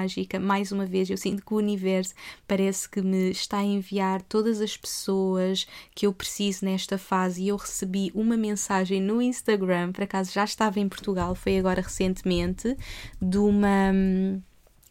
[0.00, 2.14] mágica, mais uma vez eu sinto que o universo
[2.46, 7.42] parece que me está a enviar todas as pessoas que eu preciso nesta fase.
[7.42, 11.80] E eu recebi uma mensagem no Instagram por acaso já estava em Portugal, foi agora
[11.80, 12.76] recentemente,
[13.20, 13.92] de uma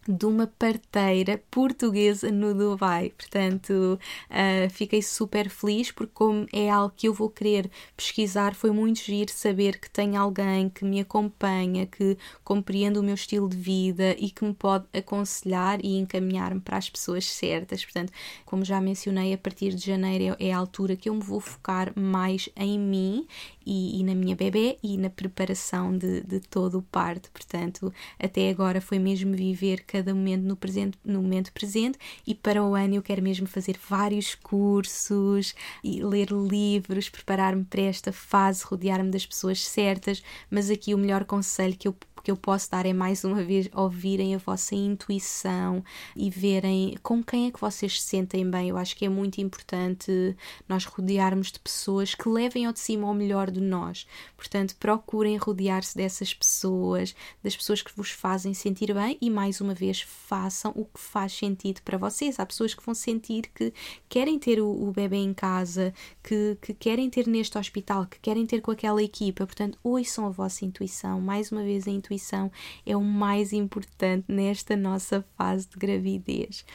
[0.09, 3.13] de uma parteira portuguesa no Dubai.
[3.15, 3.99] Portanto,
[4.29, 8.99] uh, fiquei super feliz porque, como é algo que eu vou querer pesquisar, foi muito
[9.01, 14.15] giro saber que tem alguém que me acompanha, que compreende o meu estilo de vida
[14.17, 17.83] e que me pode aconselhar e encaminhar-me para as pessoas certas.
[17.83, 18.11] Portanto,
[18.45, 21.39] como já mencionei, a partir de janeiro é, é a altura que eu me vou
[21.39, 23.27] focar mais em mim
[23.65, 27.29] e, e na minha bebê e na preparação de, de todo o parto.
[27.31, 32.75] Portanto, até agora foi mesmo viver momento no, presente, no momento presente e para o
[32.75, 39.11] ano eu quero mesmo fazer vários cursos e ler livros, preparar-me para esta fase, rodear-me
[39.11, 42.93] das pessoas certas, mas aqui o melhor conselho que eu que eu posso dar é
[42.93, 45.83] mais uma vez ouvirem a vossa intuição
[46.15, 48.69] e verem com quem é que vocês se sentem bem.
[48.69, 50.35] Eu acho que é muito importante
[50.67, 54.05] nós rodearmos de pessoas que levem ao de cima o melhor de nós.
[54.35, 59.73] Portanto, procurem rodear-se dessas pessoas, das pessoas que vos fazem sentir bem e mais uma
[59.73, 62.39] vez façam o que faz sentido para vocês.
[62.39, 63.73] Há pessoas que vão sentir que
[64.07, 65.93] querem ter o, o bebê em casa,
[66.23, 69.45] que, que querem ter neste hospital, que querem ter com aquela equipa.
[69.45, 71.19] Portanto, ouçam a vossa intuição.
[71.21, 72.51] Mais uma vez, a intuição intuição
[72.85, 76.65] é o mais importante nesta nossa fase de gravidez.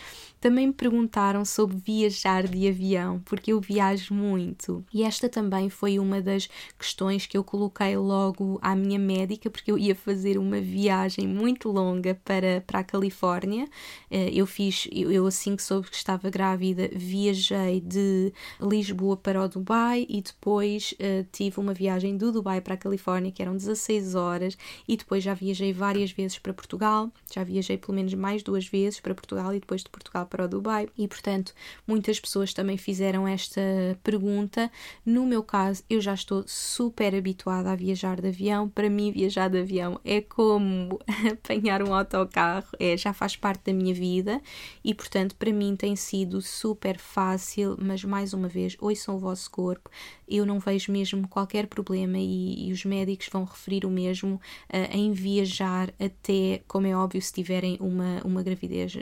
[0.40, 4.84] Também me perguntaram sobre viajar de avião, porque eu viajo muito.
[4.92, 9.72] E esta também foi uma das questões que eu coloquei logo à minha médica, porque
[9.72, 13.66] eu ia fazer uma viagem muito longa para, para a Califórnia.
[14.10, 19.48] Eh, eu fiz, eu assim que soube que estava grávida, viajei de Lisboa para o
[19.48, 24.14] Dubai e depois uh, tive uma viagem do Dubai para a Califórnia, que eram 16
[24.14, 28.66] horas, e depois já viajei várias vezes para Portugal, já viajei pelo menos mais duas
[28.66, 31.54] vezes para Portugal e depois de Portugal para o Dubai e, portanto,
[31.86, 33.60] muitas pessoas também fizeram esta
[34.02, 34.70] pergunta.
[35.04, 38.68] No meu caso, eu já estou super habituada a viajar de avião.
[38.68, 41.00] Para mim, viajar de avião é como
[41.32, 44.40] apanhar um autocarro, é, já faz parte da minha vida
[44.84, 49.50] e, portanto, para mim tem sido super fácil, mas mais uma vez, ouçam o vosso
[49.50, 49.90] corpo.
[50.28, 54.96] Eu não vejo mesmo qualquer problema e, e os médicos vão referir o mesmo uh,
[54.96, 58.94] em viajar até, como é óbvio, se tiverem uma, uma gravidez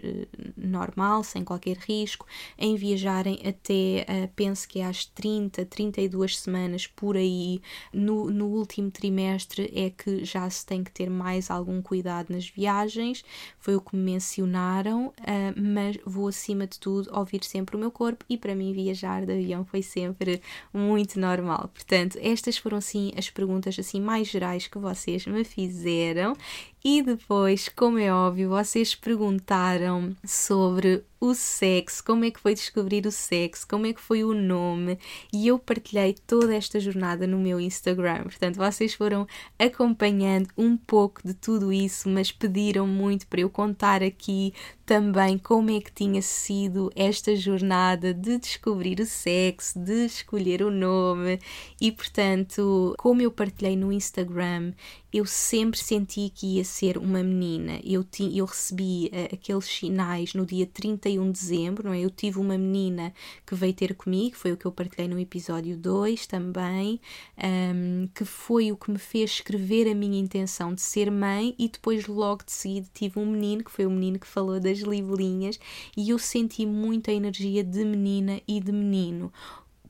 [0.57, 2.27] normal normal, sem qualquer risco,
[2.59, 7.61] em viajarem até, uh, penso que é às 30, 32 semanas por aí,
[7.93, 12.49] no, no último trimestre é que já se tem que ter mais algum cuidado nas
[12.49, 13.25] viagens,
[13.59, 15.13] foi o que me mencionaram, uh,
[15.57, 19.33] mas vou acima de tudo ouvir sempre o meu corpo e para mim viajar de
[19.33, 20.41] avião foi sempre
[20.73, 21.71] muito normal.
[21.73, 26.37] Portanto, estas foram sim as perguntas assim mais gerais que vocês me fizeram vieram
[26.85, 33.07] e depois, como é óbvio, vocês perguntaram sobre o sexo, como é que foi descobrir
[33.07, 34.99] o sexo, como é que foi o nome,
[35.33, 38.24] e eu partilhei toda esta jornada no meu Instagram.
[38.24, 39.24] Portanto, vocês foram
[39.57, 44.53] acompanhando um pouco de tudo isso, mas pediram muito para eu contar aqui
[44.85, 50.72] também como é que tinha sido esta jornada de descobrir o sexo, de escolher o
[50.72, 51.39] nome,
[51.80, 54.72] e portanto, como eu partilhei no Instagram,
[55.12, 57.81] eu sempre senti que ia ser uma menina.
[57.85, 62.01] Eu, ti, eu recebi uh, aqueles sinais no dia 31 de dezembro, não é?
[62.01, 63.12] Eu tive uma menina
[63.47, 67.01] que veio ter comigo, foi o que eu partilhei no episódio 2 também,
[67.39, 71.55] um, ehm, que foi o que me fez escrever a minha intenção de ser mãe
[71.59, 74.79] e depois logo de seguida tive um menino, que foi o menino que falou das
[74.79, 75.61] livrinhas,
[75.97, 79.33] e eu senti muita energia de menina e de menino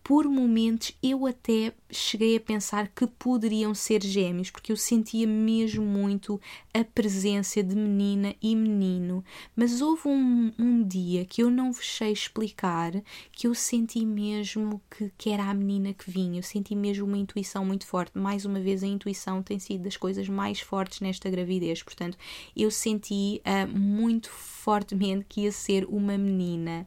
[0.03, 5.84] por momentos eu até cheguei a pensar que poderiam ser gêmeos, porque eu sentia mesmo
[5.84, 6.40] muito
[6.74, 9.24] a presença de menina e menino.
[9.55, 12.92] Mas houve um, um dia que eu não vos sei explicar
[13.30, 17.18] que eu senti mesmo que, que era a menina que vinha, eu senti mesmo uma
[17.18, 18.18] intuição muito forte.
[18.18, 22.18] Mais uma vez, a intuição tem sido das coisas mais fortes nesta gravidez, portanto,
[22.57, 26.86] eu senti uh, muito fortemente que ia ser uma menina.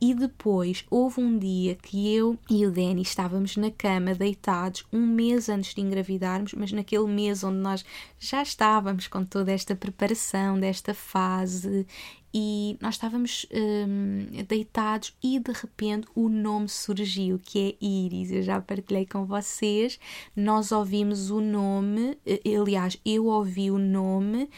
[0.00, 5.04] E depois houve um dia que eu e o Danny estávamos na cama deitados um
[5.04, 7.84] mês antes de engravidarmos, mas naquele mês onde nós
[8.18, 11.86] já estávamos com toda esta preparação desta fase
[12.32, 18.30] e nós estávamos hum, deitados e de repente o nome surgiu, que é Iris.
[18.30, 19.98] Eu já partilhei com vocês.
[20.36, 24.48] Nós ouvimos o nome, eh, aliás, eu ouvi o nome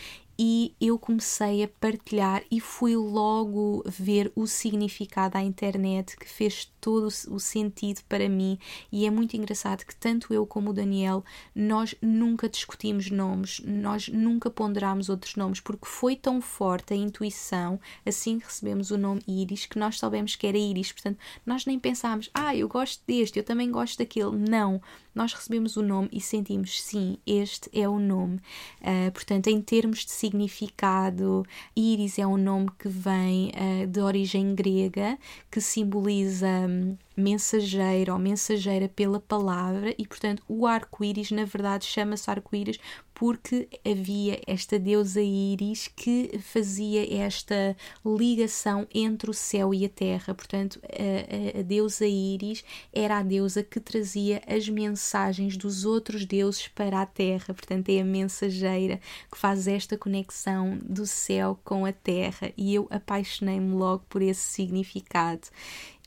[0.42, 6.72] e eu comecei a partilhar e fui logo ver o significado à internet que fez
[6.80, 8.58] todo o sentido para mim.
[8.90, 11.22] E é muito engraçado que tanto eu como o Daniel
[11.54, 17.78] nós nunca discutimos nomes, nós nunca ponderámos outros nomes porque foi tão forte a intuição
[18.06, 21.78] assim que recebemos o nome Iris que nós soubemos que era Iris, portanto nós nem
[21.78, 24.80] pensámos, ah eu gosto deste, eu também gosto daquele, não,
[25.14, 28.36] nós recebemos o nome e sentimos sim, este é o nome,
[28.80, 31.44] uh, portanto em termos de significado,
[31.76, 35.18] Iris é um nome que vem uh, de origem grega,
[35.50, 42.30] que simboliza um, mensageiro ou mensageira pela palavra, e portanto o arco-íris, na verdade, chama-se
[42.30, 42.78] arco-íris
[43.20, 50.34] porque havia esta deusa Íris que fazia esta ligação entre o céu e a terra.
[50.34, 56.24] Portanto, a, a, a deusa Íris era a deusa que trazia as mensagens dos outros
[56.24, 57.52] deuses para a terra.
[57.52, 58.98] Portanto, é a mensageira
[59.30, 62.54] que faz esta conexão do céu com a terra.
[62.56, 65.46] E eu apaixonei-me logo por esse significado.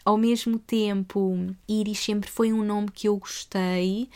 [0.06, 4.10] Ao mesmo tempo, Iris sempre foi um nome que eu gostei,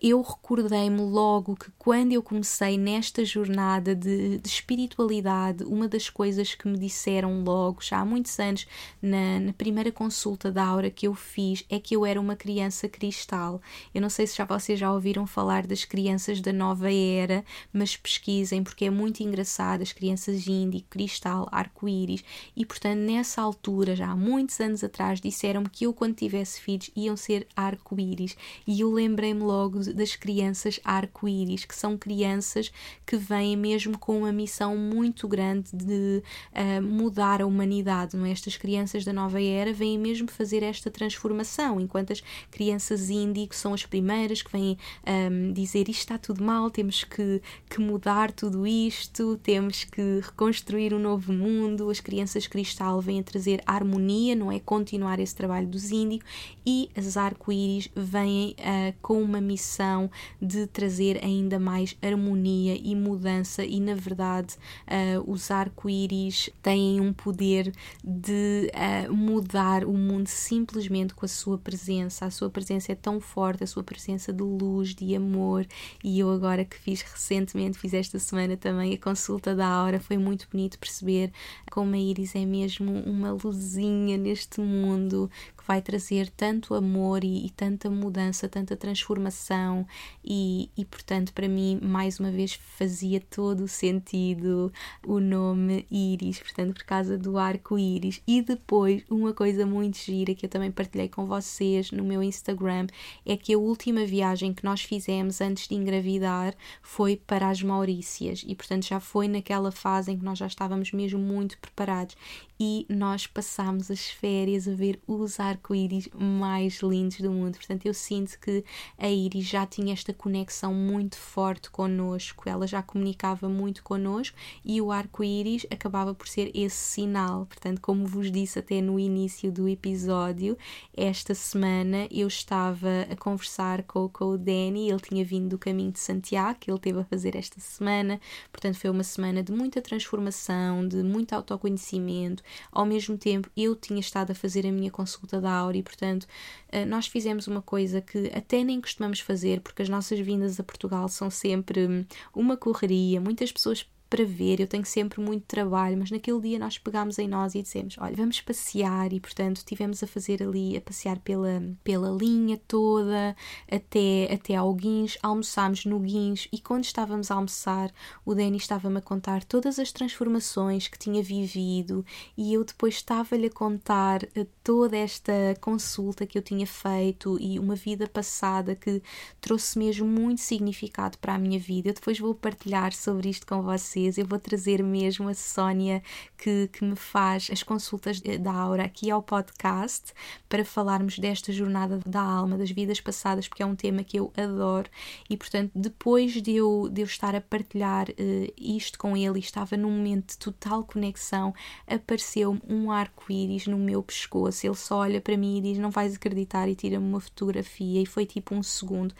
[0.00, 6.54] eu recordei-me logo que quando eu comecei nesta jornada de, de, espiritualidade, uma das coisas
[6.54, 8.66] que me disseram logo, já há muitos anos,
[9.02, 12.88] na, na, primeira consulta da aura que eu fiz, é que eu era uma criança
[12.88, 13.60] cristal.
[13.94, 17.94] Eu não sei se já vocês já ouviram falar das crianças da nova era, mas
[17.94, 19.82] pesquisem porque é muito engraçado.
[19.82, 22.24] As crianças índico, cristal, arco-íris,
[22.56, 26.90] e portanto, nessa altura, já há muitos anos atrás, disseram-me que eu, quando tivesse filhos,
[26.96, 28.34] iam ser arco-íris.
[28.66, 32.72] E eu lembrei-me logo logo das crianças arco-íris, que são crianças
[33.04, 38.16] que vêm mesmo com uma missão muito grande de uh, mudar a humanidade.
[38.16, 38.30] Não é?
[38.30, 43.74] Estas crianças da nova era vêm mesmo fazer esta transformação, enquanto as crianças índico são
[43.74, 48.66] as primeiras que vêm um, dizer isto está tudo mal, temos que, que mudar tudo
[48.66, 51.90] isto, temos que reconstruir um novo mundo.
[51.90, 54.60] As crianças cristal vêm a trazer harmonia, não é?
[54.60, 56.24] Continuar esse trabalho dos índico
[56.64, 63.64] e as arco-íris vêm uh, com uma missão de trazer ainda mais harmonia e mudança,
[63.64, 64.54] e na verdade,
[64.86, 67.72] uh, os arco-íris têm um poder
[68.04, 72.26] de uh, mudar o mundo simplesmente com a sua presença.
[72.26, 75.66] A sua presença é tão forte, a sua presença de luz, de amor,
[76.04, 80.18] e eu agora que fiz recentemente, fiz esta semana também a consulta da Aura, foi
[80.18, 81.32] muito bonito perceber
[81.70, 85.30] como a Iris é mesmo uma luzinha neste mundo
[85.68, 89.86] vai trazer tanto amor e, e tanta mudança, tanta transformação
[90.24, 94.72] e, e, portanto, para mim, mais uma vez, fazia todo o sentido
[95.06, 98.22] o nome Iris, portanto, por causa do arco-íris.
[98.26, 102.86] E depois, uma coisa muito gira que eu também partilhei com vocês no meu Instagram
[103.26, 108.42] é que a última viagem que nós fizemos antes de engravidar foi para as Maurícias
[108.46, 112.16] e, portanto, já foi naquela fase em que nós já estávamos mesmo muito preparados
[112.58, 117.56] e nós passámos as férias a ver os arco-íris mais lindos do mundo.
[117.56, 118.64] Portanto, eu sinto que
[118.96, 124.80] a Iris já tinha esta conexão muito forte connosco, ela já comunicava muito connosco e
[124.80, 127.46] o arco-íris acabava por ser esse sinal.
[127.46, 130.56] Portanto, como vos disse até no início do episódio,
[130.96, 135.92] esta semana eu estava a conversar com, com o Danny, ele tinha vindo do caminho
[135.92, 138.20] de Santiago, que ele teve a fazer esta semana.
[138.52, 144.00] Portanto, foi uma semana de muita transformação, de muito autoconhecimento ao mesmo tempo, eu tinha
[144.00, 145.40] estado a fazer a minha consulta
[145.74, 146.26] e, portanto,
[146.70, 150.62] eh, nós fizemos uma coisa que até nem costumamos fazer, porque as nossas vindas a
[150.62, 155.96] Portugal são sempre hum, uma correria, muitas pessoas para ver, eu tenho sempre muito trabalho,
[155.98, 160.02] mas naquele dia nós pegámos em nós e dissemos: olha, vamos passear, e portanto tivemos
[160.02, 163.36] a fazer ali, a passear pela, pela linha toda,
[163.70, 167.92] até, até ao Guins, almoçámos no Guins, e quando estávamos a almoçar,
[168.24, 172.04] o Danny estava-me a contar todas as transformações que tinha vivido,
[172.36, 177.58] e eu depois estava-lhe a contar eh, toda esta consulta que eu tinha feito e
[177.58, 179.02] uma vida passada que
[179.40, 181.88] trouxe mesmo muito significado para a minha vida.
[181.88, 184.18] Eu depois vou partilhar sobre isto com vocês.
[184.18, 186.02] Eu vou trazer mesmo a Sónia
[186.36, 190.12] que, que me faz as consultas da Aura aqui ao podcast
[190.50, 194.30] para falarmos desta jornada da alma, das vidas passadas, porque é um tema que eu
[194.36, 194.90] adoro
[195.30, 199.78] e, portanto, depois de eu, de eu estar a partilhar uh, isto com ele estava
[199.78, 201.54] num momento de total conexão,
[201.86, 204.57] apareceu um arco-íris no meu pescoço.
[204.66, 208.02] Ele só olha para mim e diz: Não vais acreditar, e tira-me uma fotografia.
[208.02, 209.14] E foi tipo um segundo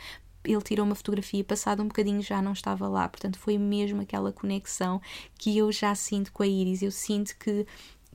[0.44, 3.08] ele tirou uma fotografia, passado um bocadinho já não estava lá.
[3.08, 5.00] Portanto, foi mesmo aquela conexão
[5.38, 6.82] que eu já sinto com a Iris.
[6.82, 7.66] Eu sinto que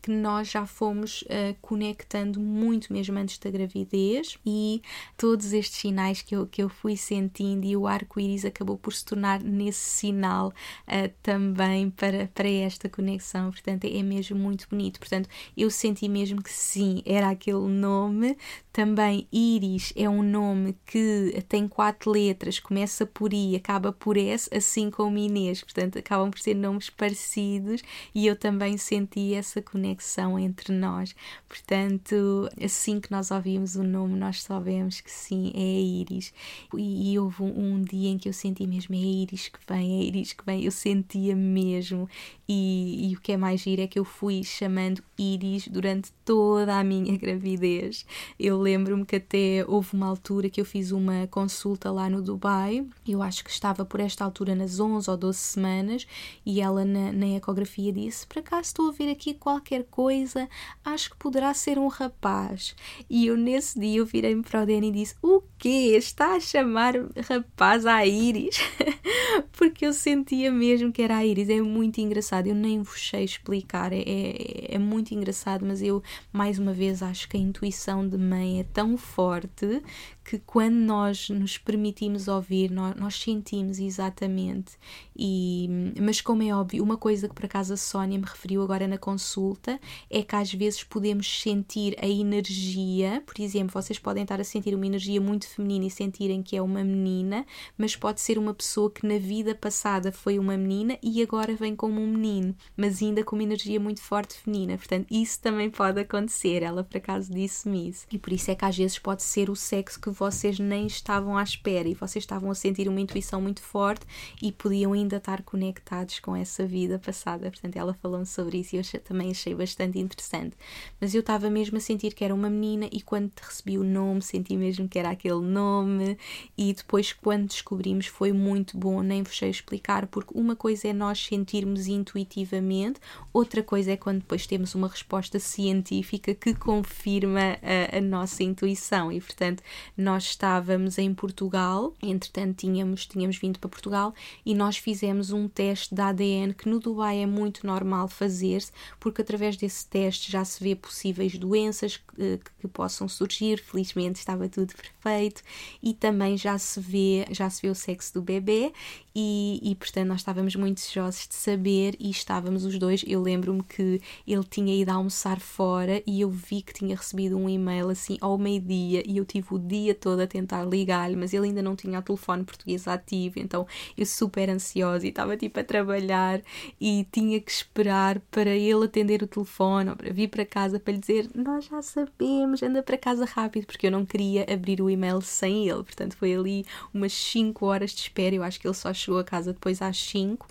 [0.04, 4.82] que nós já fomos uh, conectando muito mesmo antes da gravidez e
[5.16, 9.06] todos estes sinais que eu, que eu fui sentindo e o arco-íris acabou por se
[9.06, 13.50] tornar nesse sinal uh, também para, para esta conexão.
[13.50, 15.00] Portanto, é mesmo muito bonito.
[15.00, 18.38] Portanto, eu senti mesmo que sim, era aquele nome.
[18.74, 24.50] Também Iris é um nome que tem quatro letras, começa por I, acaba por S,
[24.54, 25.62] assim como Inês.
[25.62, 27.82] Portanto, acabam por ser nomes parecidos
[28.14, 31.16] e eu também senti essa conexão conexão entre nós.
[31.48, 36.34] Portanto, assim que nós ouvimos o nome, nós sabemos que sim, é a Iris.
[36.76, 39.60] E, e houve um, um, dia em que eu senti mesmo: é a Iris que
[39.68, 40.64] vem, é a Iris que vem.
[40.64, 42.10] Eu sentia mesmo.
[42.48, 46.78] E, e o que é mais giro é que eu fui chamando Iris durante toda
[46.78, 48.06] a minha gravidez.
[48.40, 52.86] Eu lembro-me que até houve uma altura que eu fiz uma consulta lá no Dubai.
[53.08, 56.08] Eu acho que estava por esta altura nas 11 ou 12 semanas
[56.46, 60.50] e ela na, na ecografia disse: Por acaso estou a ver aqui qualquer coisa,
[60.84, 62.76] acho que poderá ser um rapaz.
[63.10, 65.94] E eu nesse dia eu virei-me para o Danny e disse: O quê?
[65.96, 66.94] Está a chamar
[67.28, 68.58] rapaz a Iris?
[69.52, 71.50] Porque eu sentia mesmo que era a Iris.
[71.50, 76.02] É muito engraçado, eu nem vos sei explicar, é, é, é muito engraçado, mas eu
[76.32, 79.82] mais uma vez acho que a intuição de mãe é tão forte
[80.24, 84.78] que quando nós nos permitimos ouvir, nós, nós, sentimos exatamente.
[85.16, 85.70] E,
[86.00, 88.98] mas, como é óbvio, uma coisa que por acaso a Sónia me referiu agora na
[88.98, 94.44] consulta é que às vezes podemos sentir a energia, por exemplo, vocês podem estar a
[94.44, 97.46] sentir uma energia muito feminina e sentirem que é uma menina,
[97.78, 101.76] mas pode ser uma pessoa que na vida passada foi uma menina e agora vem
[101.76, 104.78] como um menino, mas ainda com uma energia muito forte feminina.
[104.78, 106.64] Portanto, isso também pode acontecer.
[106.64, 108.06] Ela por acaso disse-me isso.
[108.12, 111.38] E por isso é que às vezes pode ser o sexo que vocês nem estavam
[111.38, 114.06] à espera e vocês estavam a sentir uma intuição muito forte
[114.42, 117.50] e podiam ainda estar conectados com essa vida passada.
[117.50, 120.56] Portanto, ela falou sobre isso e eu também achei bastante interessante.
[121.02, 124.22] Mas eu estava mesmo a sentir que era uma menina e quando recebi o nome,
[124.22, 126.18] senti mesmo que era aquele nome
[126.58, 130.94] e depois quando descobrimos foi muito bom, nem vos sei explicar, porque uma coisa é
[130.94, 133.00] nós sentirmos intuitivamente,
[133.32, 139.12] outra coisa é quando depois temos uma resposta científica que confirma a, a nossa intuição
[139.12, 139.64] e portanto
[140.04, 144.14] nós estávamos em Portugal, entretanto tínhamos, tínhamos vindo para Portugal
[144.46, 149.22] e nós fizemos um teste de ADN que no Dubai é muito normal fazer-se, porque
[149.22, 153.58] através desse teste já se vê possíveis doenças que, eh, que, possam surgir.
[153.60, 155.42] Felizmente estava tudo perfeito
[155.82, 158.74] e também já se vê, já se vê o sexo do bebê
[159.16, 163.04] e, e portanto nós estávamos muito desejosos de saber e estávamos os dois.
[163.08, 167.48] Eu lembro-me que ele tinha ido almoçar fora e eu vi que tinha recebido um
[167.48, 171.34] e-mail assim ao meio-dia e eu tive o dia dia todo a tentar ligar-lhe, mas
[171.34, 173.66] ele ainda não tinha o telefone português ativo, então
[173.98, 176.42] eu super ansiosa e estava tipo a trabalhar
[176.82, 180.94] e tinha que esperar para ele atender o telefone ou para vir para casa para
[180.94, 184.90] lhe dizer nós já sabemos, anda para casa rápido, porque eu não queria abrir o
[184.90, 188.74] e-mail sem ele, portanto foi ali umas 5 horas de espera, eu acho que ele
[188.74, 190.48] só chegou a casa depois às 5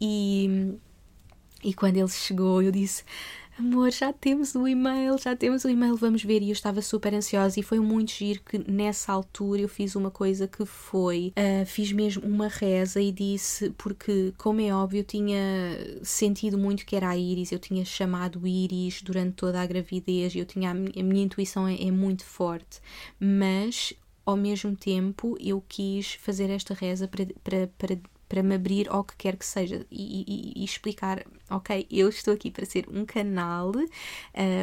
[0.00, 0.74] e,
[1.62, 3.04] e quando ele chegou eu disse
[3.58, 6.42] amor, já temos o e-mail, já temos o e-mail, vamos ver.
[6.42, 10.10] E eu estava super ansiosa e foi muito giro que nessa altura eu fiz uma
[10.10, 15.04] coisa que foi, uh, fiz mesmo uma reza e disse, porque como é óbvio eu
[15.04, 15.38] tinha
[16.02, 20.44] sentido muito que era a Iris, eu tinha chamado Iris durante toda a gravidez eu
[20.44, 22.80] tinha, a minha, a minha intuição é, é muito forte,
[23.18, 23.92] mas
[24.24, 27.98] ao mesmo tempo eu quis fazer esta reza para, para, para,
[28.28, 31.86] para me abrir ao que quer que seja e, e, e explicar ok?
[31.90, 33.84] Eu estou aqui para ser um canal, uh,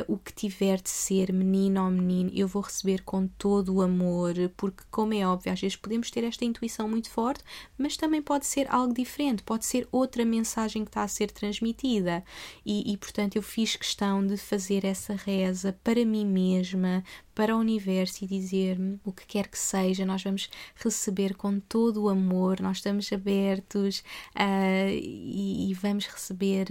[0.07, 4.33] o que tiver de ser menino ou menino, eu vou receber com todo o amor,
[4.57, 7.43] porque, como é óbvio, às vezes podemos ter esta intuição muito forte,
[7.77, 12.23] mas também pode ser algo diferente, pode ser outra mensagem que está a ser transmitida.
[12.65, 17.03] E, e portanto, eu fiz questão de fazer essa reza para mim mesma,
[17.35, 22.03] para o universo e dizer-me o que quer que seja, nós vamos receber com todo
[22.03, 23.99] o amor, nós estamos abertos
[24.35, 26.67] uh, e, e, vamos receber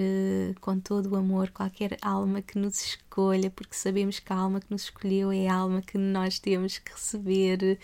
[0.60, 4.70] com todo o amor qualquer alma que nos escolha, porque sabemos que a alma que
[4.70, 7.78] nos escolheu é a alma que nós temos que receber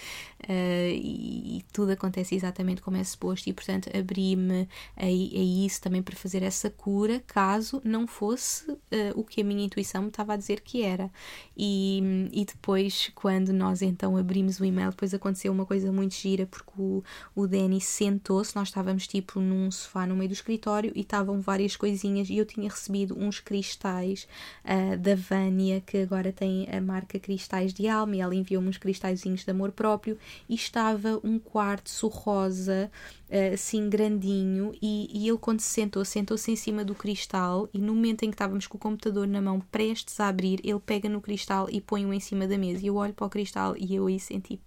[0.45, 4.67] uh, e, e, tudo acontece exatamente como é suposto, e portanto abri-me
[4.97, 8.67] a, a, isso também para fazer essa cura, caso não fosse
[9.15, 11.11] o que a minha intuição me estava a dizer que era.
[11.57, 16.47] E, e depois, quando nós então abrimos o e-mail, depois aconteceu uma coisa muito gira,
[16.47, 17.03] porque o,
[17.35, 21.77] o Danny sentou-se, nós estávamos tipo num sofá no meio do escritório e estavam várias
[21.77, 24.27] coisinhas e eu tinha recebido uns cristais
[24.65, 28.79] uh, da Vânia, que agora tem a marca Cristais de Alma, e ela enviou-me uns
[28.79, 30.17] cristalzinhos de amor próprio
[30.49, 32.91] e estava um quartzo rosa
[33.29, 37.79] uh, assim grandinho e, e ele quando se sentou, sentou-se em cima do cristal e
[37.79, 41.09] no momento em que estávamos com o computador na mão prestes a abrir, ele pega
[41.09, 42.85] no cristal e põe-o em cima da mesa.
[42.85, 44.61] E eu olho para o cristal e eu aí senti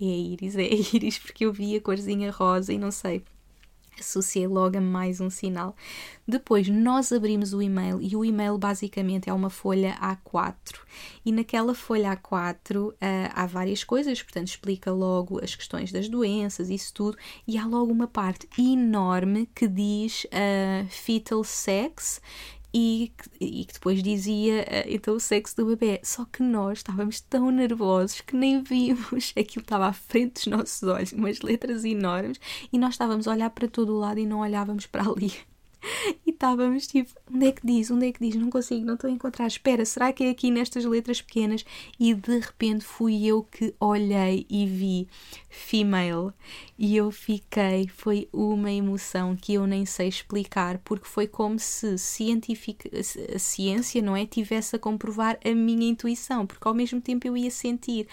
[0.00, 3.22] é a íris, é a íris, porque eu vi a corzinha rosa e não sei.
[4.00, 5.76] Associei logo a mais um sinal.
[6.26, 10.78] Depois nós abrimos o e-mail e o e-mail basicamente é uma folha A4
[11.24, 12.96] e naquela folha A4 uh,
[13.34, 17.92] há várias coisas, portanto explica logo as questões das doenças, isso tudo, e há logo
[17.92, 22.20] uma parte enorme que diz uh, fetal sex
[22.72, 26.00] e, e que depois dizia eh, então o sexo do bebê.
[26.02, 29.32] Só que nós estávamos tão nervosos que nem vimos.
[29.38, 32.40] Aquilo estava à frente dos nossos olhos, umas letras enormes,
[32.72, 35.32] e nós estávamos a olhar para todo o lado e não olhávamos para ali.
[36.26, 37.90] E estávamos tipo, onde é que diz?
[37.90, 38.36] Onde é que diz?
[38.36, 39.46] Não consigo, não estou a encontrar.
[39.46, 41.64] Espera, será que é aqui nestas letras pequenas?
[41.98, 45.08] E de repente fui eu que olhei e vi
[45.48, 46.32] female.
[46.78, 51.98] E eu fiquei, foi uma emoção que eu nem sei explicar, porque foi como se
[51.98, 52.88] científica,
[53.34, 54.26] a ciência, não é?
[54.26, 58.06] Tivesse a comprovar a minha intuição, porque ao mesmo tempo eu ia sentir,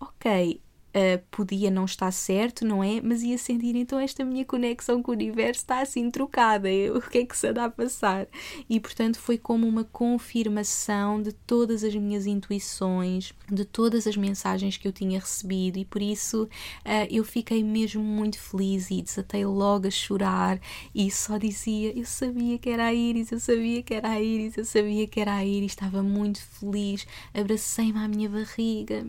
[0.00, 0.60] ok,
[0.98, 3.00] Uh, podia não estar certo, não é?
[3.00, 6.68] Mas ia sentir então esta minha conexão com o universo está assim trocada.
[6.94, 8.26] o que é que se anda a passar?
[8.68, 14.76] E portanto foi como uma confirmação de todas as minhas intuições, de todas as mensagens
[14.76, 19.44] que eu tinha recebido, e por isso uh, eu fiquei mesmo muito feliz e desatei
[19.44, 20.58] logo a chorar
[20.94, 24.56] e só dizia: Eu sabia que era a Iris, eu sabia que era a Iris,
[24.56, 29.06] eu sabia que era a Iris, estava muito feliz, abracei-me à minha barriga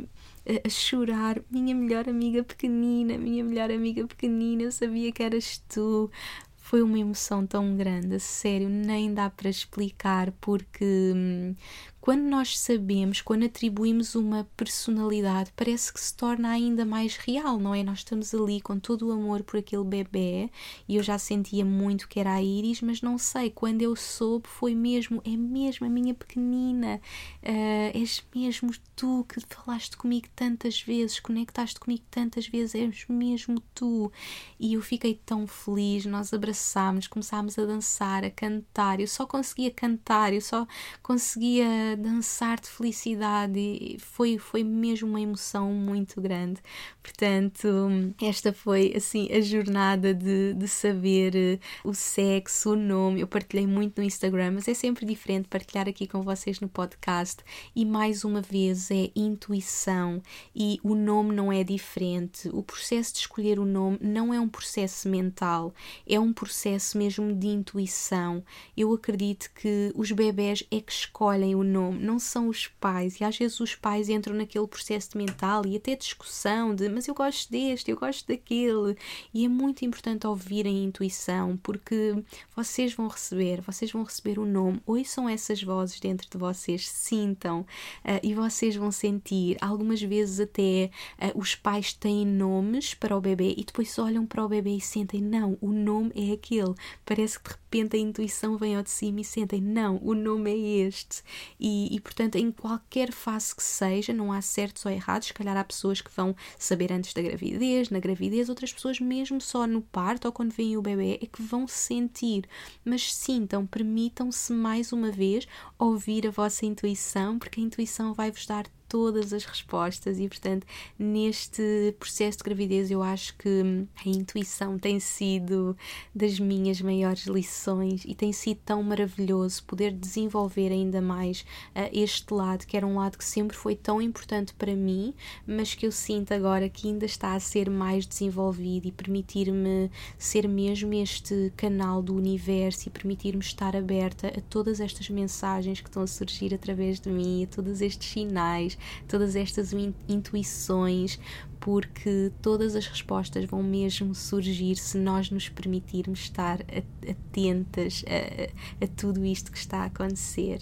[0.65, 6.09] a chorar, minha melhor amiga pequenina, minha melhor amiga pequenina, eu sabia que eras tu.
[6.57, 10.85] Foi uma emoção tão grande, sério, nem dá para explicar, porque
[11.15, 11.55] hum,
[12.01, 17.75] quando nós sabemos, quando atribuímos uma personalidade, parece que se torna ainda mais real, não
[17.75, 17.83] é?
[17.83, 20.49] Nós estamos ali com todo o amor por aquele bebê
[20.87, 24.47] e eu já sentia muito que era a Iris, mas não sei, quando eu soube,
[24.47, 27.01] foi mesmo, é mesmo a minha pequenina,
[27.43, 33.59] uh, és mesmo tu que falaste comigo tantas vezes, conectaste comigo tantas vezes, és mesmo
[33.73, 34.11] tu.
[34.59, 39.71] E eu fiquei tão feliz, nós abraçámos, começámos a dançar, a cantar, eu só conseguia
[39.71, 40.65] cantar, eu só
[41.03, 46.61] conseguia dançar de felicidade e foi, foi mesmo uma emoção muito grande.
[47.09, 53.21] Portanto, esta foi assim a jornada de, de saber eh, o sexo, o nome.
[53.21, 57.43] Eu partilhei muito no Instagram, mas é sempre diferente partilhar aqui com vocês no podcast.
[57.75, 60.21] E mais uma vez é intuição
[60.55, 62.47] e o nome não é diferente.
[62.53, 65.73] O processo de escolher o nome não é um processo mental,
[66.07, 68.43] é um processo mesmo de intuição.
[68.77, 73.19] Eu acredito que os bebés é que escolhem o nome não são os pais.
[73.19, 77.15] E às vezes os pais entram naquele processo mental e até discussão de mas eu
[77.15, 78.95] gosto deste, eu gosto daquele.
[79.33, 82.23] E é muito importante ouvir a intuição, porque
[82.55, 84.81] vocês vão receber, vocês vão receber o nome.
[84.85, 89.57] Ouçam essas vozes dentro de vocês, sintam uh, e vocês vão sentir.
[89.61, 90.89] Algumas vezes até
[91.21, 94.81] uh, os pais têm nomes para o bebê e depois olham para o bebê e
[94.81, 96.73] sentem, não, o nome é aquele.
[97.05, 100.51] Parece que de repente a intuição vem ao de cima e sentem, não, o nome
[100.51, 101.23] é este.
[101.59, 105.27] E e, portanto, em qualquer fase que seja, não há certos ou errados.
[105.27, 109.41] Se calhar há pessoas que vão saber antes da gravidez, na gravidez, outras pessoas, mesmo
[109.41, 112.45] só no parto ou quando vem o bebê, é que vão sentir.
[112.83, 118.65] Mas sintam, permitam-se mais uma vez ouvir a vossa intuição, porque a intuição vai-vos dar
[118.89, 120.65] todas as respostas e, portanto,
[120.97, 125.77] neste processo de gravidez, eu acho que a intuição tem sido
[126.13, 131.41] das minhas maiores lições e tem sido tão maravilhoso poder desenvolver ainda mais
[131.75, 135.13] uh, este lado, que era um lado que sempre foi tão importante para mim,
[135.45, 140.47] mas que eu sinto agora que ainda está a ser mais desenvolvido e permitir-me ser
[140.47, 146.01] mesmo este canal do universo e permitir-me estar aberta a todas estas mensagens que estão
[146.01, 149.73] a surgir através de mim, a todos estes sinais, todas estas
[150.07, 151.19] intuições,
[151.59, 156.59] porque todas as respostas vão mesmo surgir se nós nos permitirmos estar
[157.07, 160.61] atentas a, a, tudo isto que está a acontecer.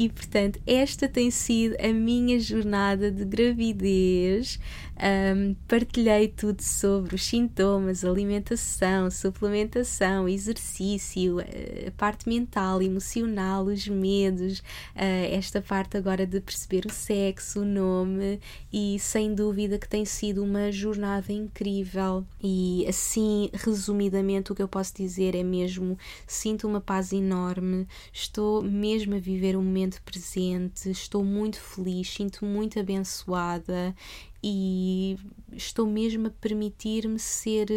[0.00, 4.58] E portanto, esta tem sido a minha jornada de gravidez.
[5.02, 14.58] Um, partilhei tudo sobre os sintomas, alimentação, suplementação, exercício, a parte mental, emocional, os medos,
[14.58, 18.40] uh, esta parte agora de perceber o sexo, o nome,
[18.70, 22.24] e sem dúvida que tem sido uma jornada incrível.
[22.42, 28.62] E assim, resumidamente, o que eu posso dizer é mesmo: sinto uma paz enorme, estou
[28.62, 33.94] mesmo a viver um momento presente, estou muito feliz, sinto muito abençoada
[34.42, 35.18] e
[35.52, 37.68] estou mesmo a permitir-me ser,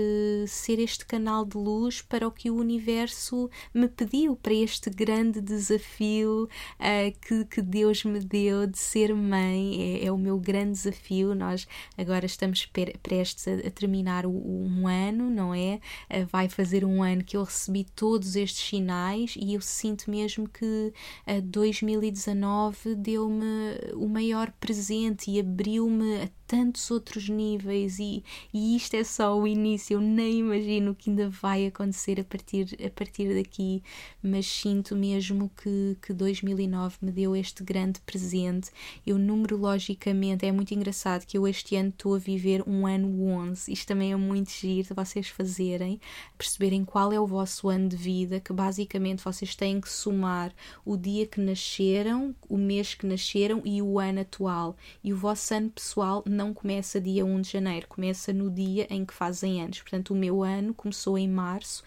[0.48, 5.41] ser este canal de luz para o que o universo me pediu, para este grande
[5.41, 6.48] desafio
[6.80, 10.02] uh, que, que Deus me deu de ser mãe.
[10.02, 11.34] É, é, o meu grande desafio.
[11.35, 11.68] Nós
[11.98, 12.69] agora estamos
[13.02, 15.80] prestes a, a terminar o, um ano, não é?
[16.10, 20.48] Uh, vai fazer um ano que eu recebi todos estes sinais e eu sinto mesmo
[20.48, 20.94] que
[21.27, 23.45] uh, 2019 deu-me
[23.95, 28.23] o maior presente e abriu-me a tantos outros níveis e,
[28.53, 29.95] e isto é só o início.
[29.95, 33.81] Eu nem imagino o que ainda vai acontecer a partir, a partir daqui,
[34.21, 38.69] mas sinto mesmo que, que 2009 me deu este grande presente.
[39.03, 43.73] Eu, numerologicamente, é muito engraçado que eu este ano estou a viver um ano 11.
[43.73, 45.99] Isto também é muito giro de vocês fazerem,
[46.38, 50.53] perceberem qual é o vosso ano de vida, que basicamente vocês têm que somar
[50.85, 54.77] o dia que nasceram, o mês que nasceram e o ano atual.
[55.03, 58.86] E o vosso ano pessoal não não começa dia 1 de janeiro, começa no dia
[58.90, 59.82] em que fazem anos.
[59.82, 61.84] Portanto, o meu ano começou em março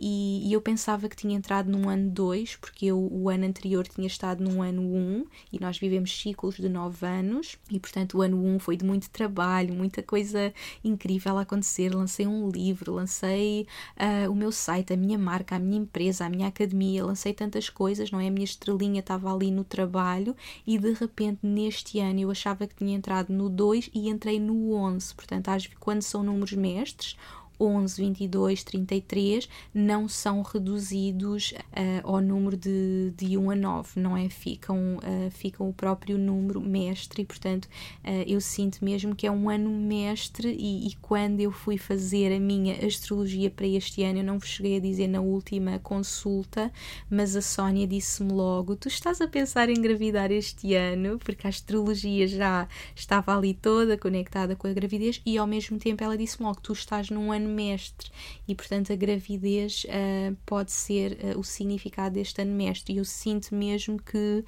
[0.00, 3.86] e, e, eu pensava que tinha entrado num ano 2, porque eu, o ano anterior
[3.86, 8.16] tinha estado num ano 1 um, e nós vivemos ciclos de 9 anos e, portanto,
[8.16, 11.94] o ano 1 um foi de muito trabalho, muita coisa incrível a acontecer.
[11.94, 13.66] Lancei um livro, lancei
[13.98, 17.68] uh, o meu site, a minha marca, a minha empresa, a minha academia, lancei tantas
[17.68, 18.28] coisas, não é?
[18.28, 20.34] A minha estrelinha estava ali no trabalho
[20.66, 24.72] e de repente neste ano eu achava que tinha entrado no 2 e entrei no
[24.72, 25.14] 11.
[25.14, 27.16] Portanto, quando são números mestres,
[27.60, 34.16] 11, 22, 33 não são reduzidos uh, ao número de, de 1 a 9, não
[34.16, 34.28] é?
[34.28, 39.30] Ficam, uh, ficam o próprio número mestre e, portanto, uh, eu sinto mesmo que é
[39.30, 44.20] um ano mestre e, e, quando eu fui fazer a minha astrologia para este ano,
[44.20, 46.72] eu não vos cheguei a dizer na última consulta,
[47.10, 51.50] mas a Sónia disse-me logo: Tu estás a pensar em engravidar este ano, porque a
[51.50, 56.46] astrologia já estava ali toda conectada com a gravidez, e ao mesmo tempo ela disse-me
[56.46, 58.10] logo: Tu estás num ano mestre
[58.46, 62.94] e, portanto, a gravidez uh, pode ser uh, o significado deste ano mestre.
[62.94, 64.44] E eu sinto mesmo que uh,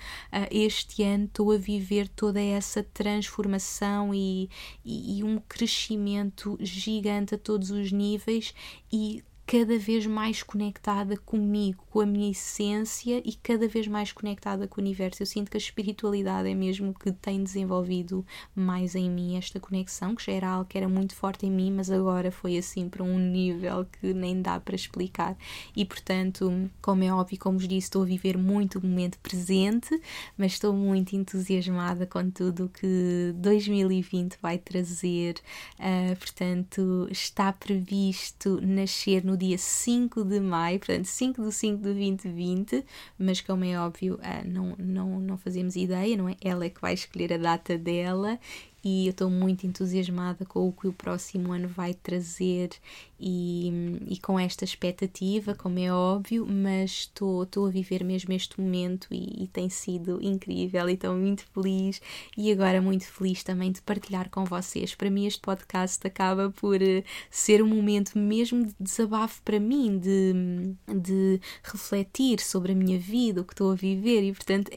[0.50, 4.48] este ano estou a viver toda essa transformação e,
[4.84, 8.54] e, e um crescimento gigante a todos os níveis
[8.92, 14.66] e cada vez mais conectada comigo, com a minha essência e cada vez mais conectada
[14.66, 15.22] com o universo.
[15.22, 18.24] Eu sinto que a espiritualidade é mesmo que tem desenvolvido
[18.54, 21.72] mais em mim esta conexão, que já era algo que era muito forte em mim,
[21.72, 25.36] mas agora foi assim para um nível que nem dá para explicar.
[25.76, 30.00] E portanto, como é óbvio, como vos disse, estou a viver muito o momento presente,
[30.36, 35.34] mas estou muito entusiasmada com tudo que 2020 vai trazer.
[35.78, 41.76] Uh, portanto, está previsto nascer no no dia 5 de maio, portanto 5 de 5
[41.78, 42.84] de 2020,
[43.18, 46.36] mas como é óbvio, ah, não, não, não fazemos ideia, não é?
[46.42, 48.38] Ela é que vai escolher a data dela
[48.84, 52.70] e eu estou muito entusiasmada com o que o próximo ano vai trazer
[53.18, 53.70] e,
[54.08, 59.44] e com esta expectativa, como é óbvio, mas estou, a viver mesmo este momento e,
[59.44, 62.02] e tem sido incrível e estou muito feliz
[62.36, 64.94] e agora muito feliz também de partilhar com vocês.
[64.96, 69.98] Para mim, este podcast acaba por eh, ser um momento mesmo de desabafo para mim,
[69.98, 74.72] de, de refletir sobre a minha vida, o que estou a viver e, portanto,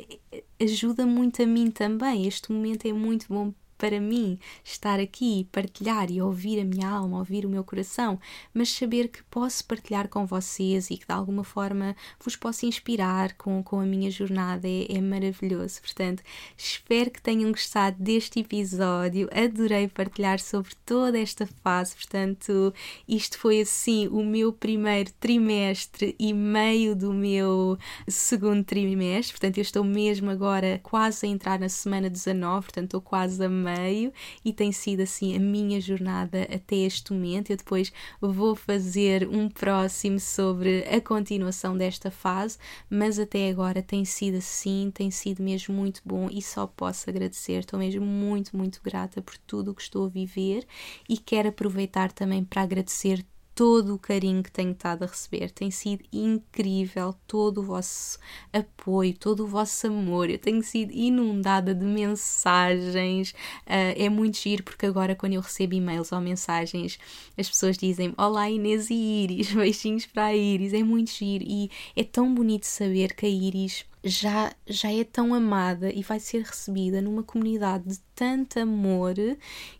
[0.61, 2.27] ajuda muito a mim também.
[2.27, 7.17] Este momento é muito bom para mim estar aqui, partilhar e ouvir a minha alma,
[7.17, 8.19] ouvir o meu coração,
[8.53, 13.33] mas saber que posso partilhar com vocês e que de alguma forma vos posso inspirar
[13.33, 15.81] com, com a minha jornada é, é maravilhoso.
[15.81, 16.23] Portanto,
[16.57, 19.29] espero que tenham gostado deste episódio.
[19.31, 21.95] Adorei partilhar sobre toda esta fase.
[21.95, 22.73] Portanto,
[23.07, 27.77] isto foi assim o meu primeiro trimestre e meio do meu
[28.07, 29.33] segundo trimestre.
[29.33, 33.49] Portanto, eu estou mesmo agora quase a entrar na semana 19, portanto, estou quase a
[33.65, 34.13] meio
[34.43, 37.49] e tem sido assim a minha jornada até este momento.
[37.49, 42.57] Eu depois vou fazer um próximo sobre a continuação desta fase,
[42.89, 47.59] mas até agora tem sido assim, tem sido mesmo muito bom e só posso agradecer.
[47.59, 50.65] Estou mesmo muito, muito grata por tudo o que estou a viver
[51.09, 53.25] e quero aproveitar também para agradecer
[53.55, 55.49] todo o carinho que tenho estado a receber.
[55.49, 58.19] Tem sido incrível todo o vosso
[58.51, 60.29] apoio, todo o vosso amor.
[60.29, 63.31] Eu tenho sido inundada de mensagens.
[63.65, 66.99] Uh, é muito giro porque agora, quando eu recebo e-mails ou mensagens,
[67.37, 70.73] as pessoas dizem Olá Inês e Iris, beijinhos para a Iris.
[70.73, 75.33] É muito giro e é tão bonito saber que a Iris já, já é tão
[75.33, 79.15] amada e vai ser recebida numa comunidade de tanto amor.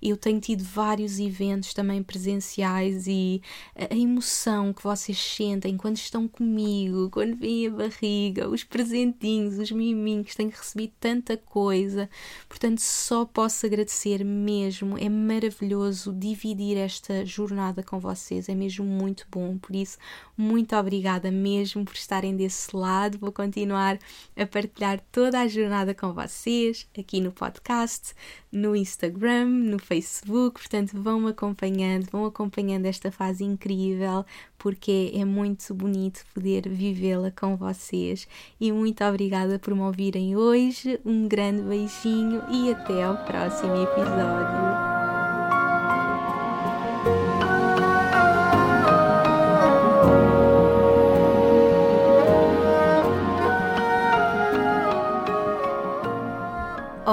[0.02, 3.42] Eu tenho tido vários eventos também presenciais e
[3.76, 9.72] a emoção que vocês sentem quando estão comigo, quando vem a barriga, os presentinhos, os
[9.72, 12.10] miminhos, tenho recebido tanta coisa.
[12.48, 14.98] Portanto, só posso agradecer mesmo.
[14.98, 19.58] É maravilhoso dividir esta jornada com vocês, é mesmo muito bom.
[19.58, 19.98] Por isso,
[20.38, 23.18] muito obrigada mesmo por estarem desse lado.
[23.18, 23.98] Vou continuar
[24.36, 28.14] a partilhar toda a jornada com vocês aqui no podcast
[28.52, 34.26] no Instagram, no Facebook, portanto vão acompanhando, vão acompanhando esta fase incrível,
[34.58, 38.28] porque é muito bonito poder vivê-la com vocês.
[38.60, 41.00] E muito obrigada por me ouvirem hoje.
[41.06, 44.95] Um grande beijinho e até ao próximo episódio.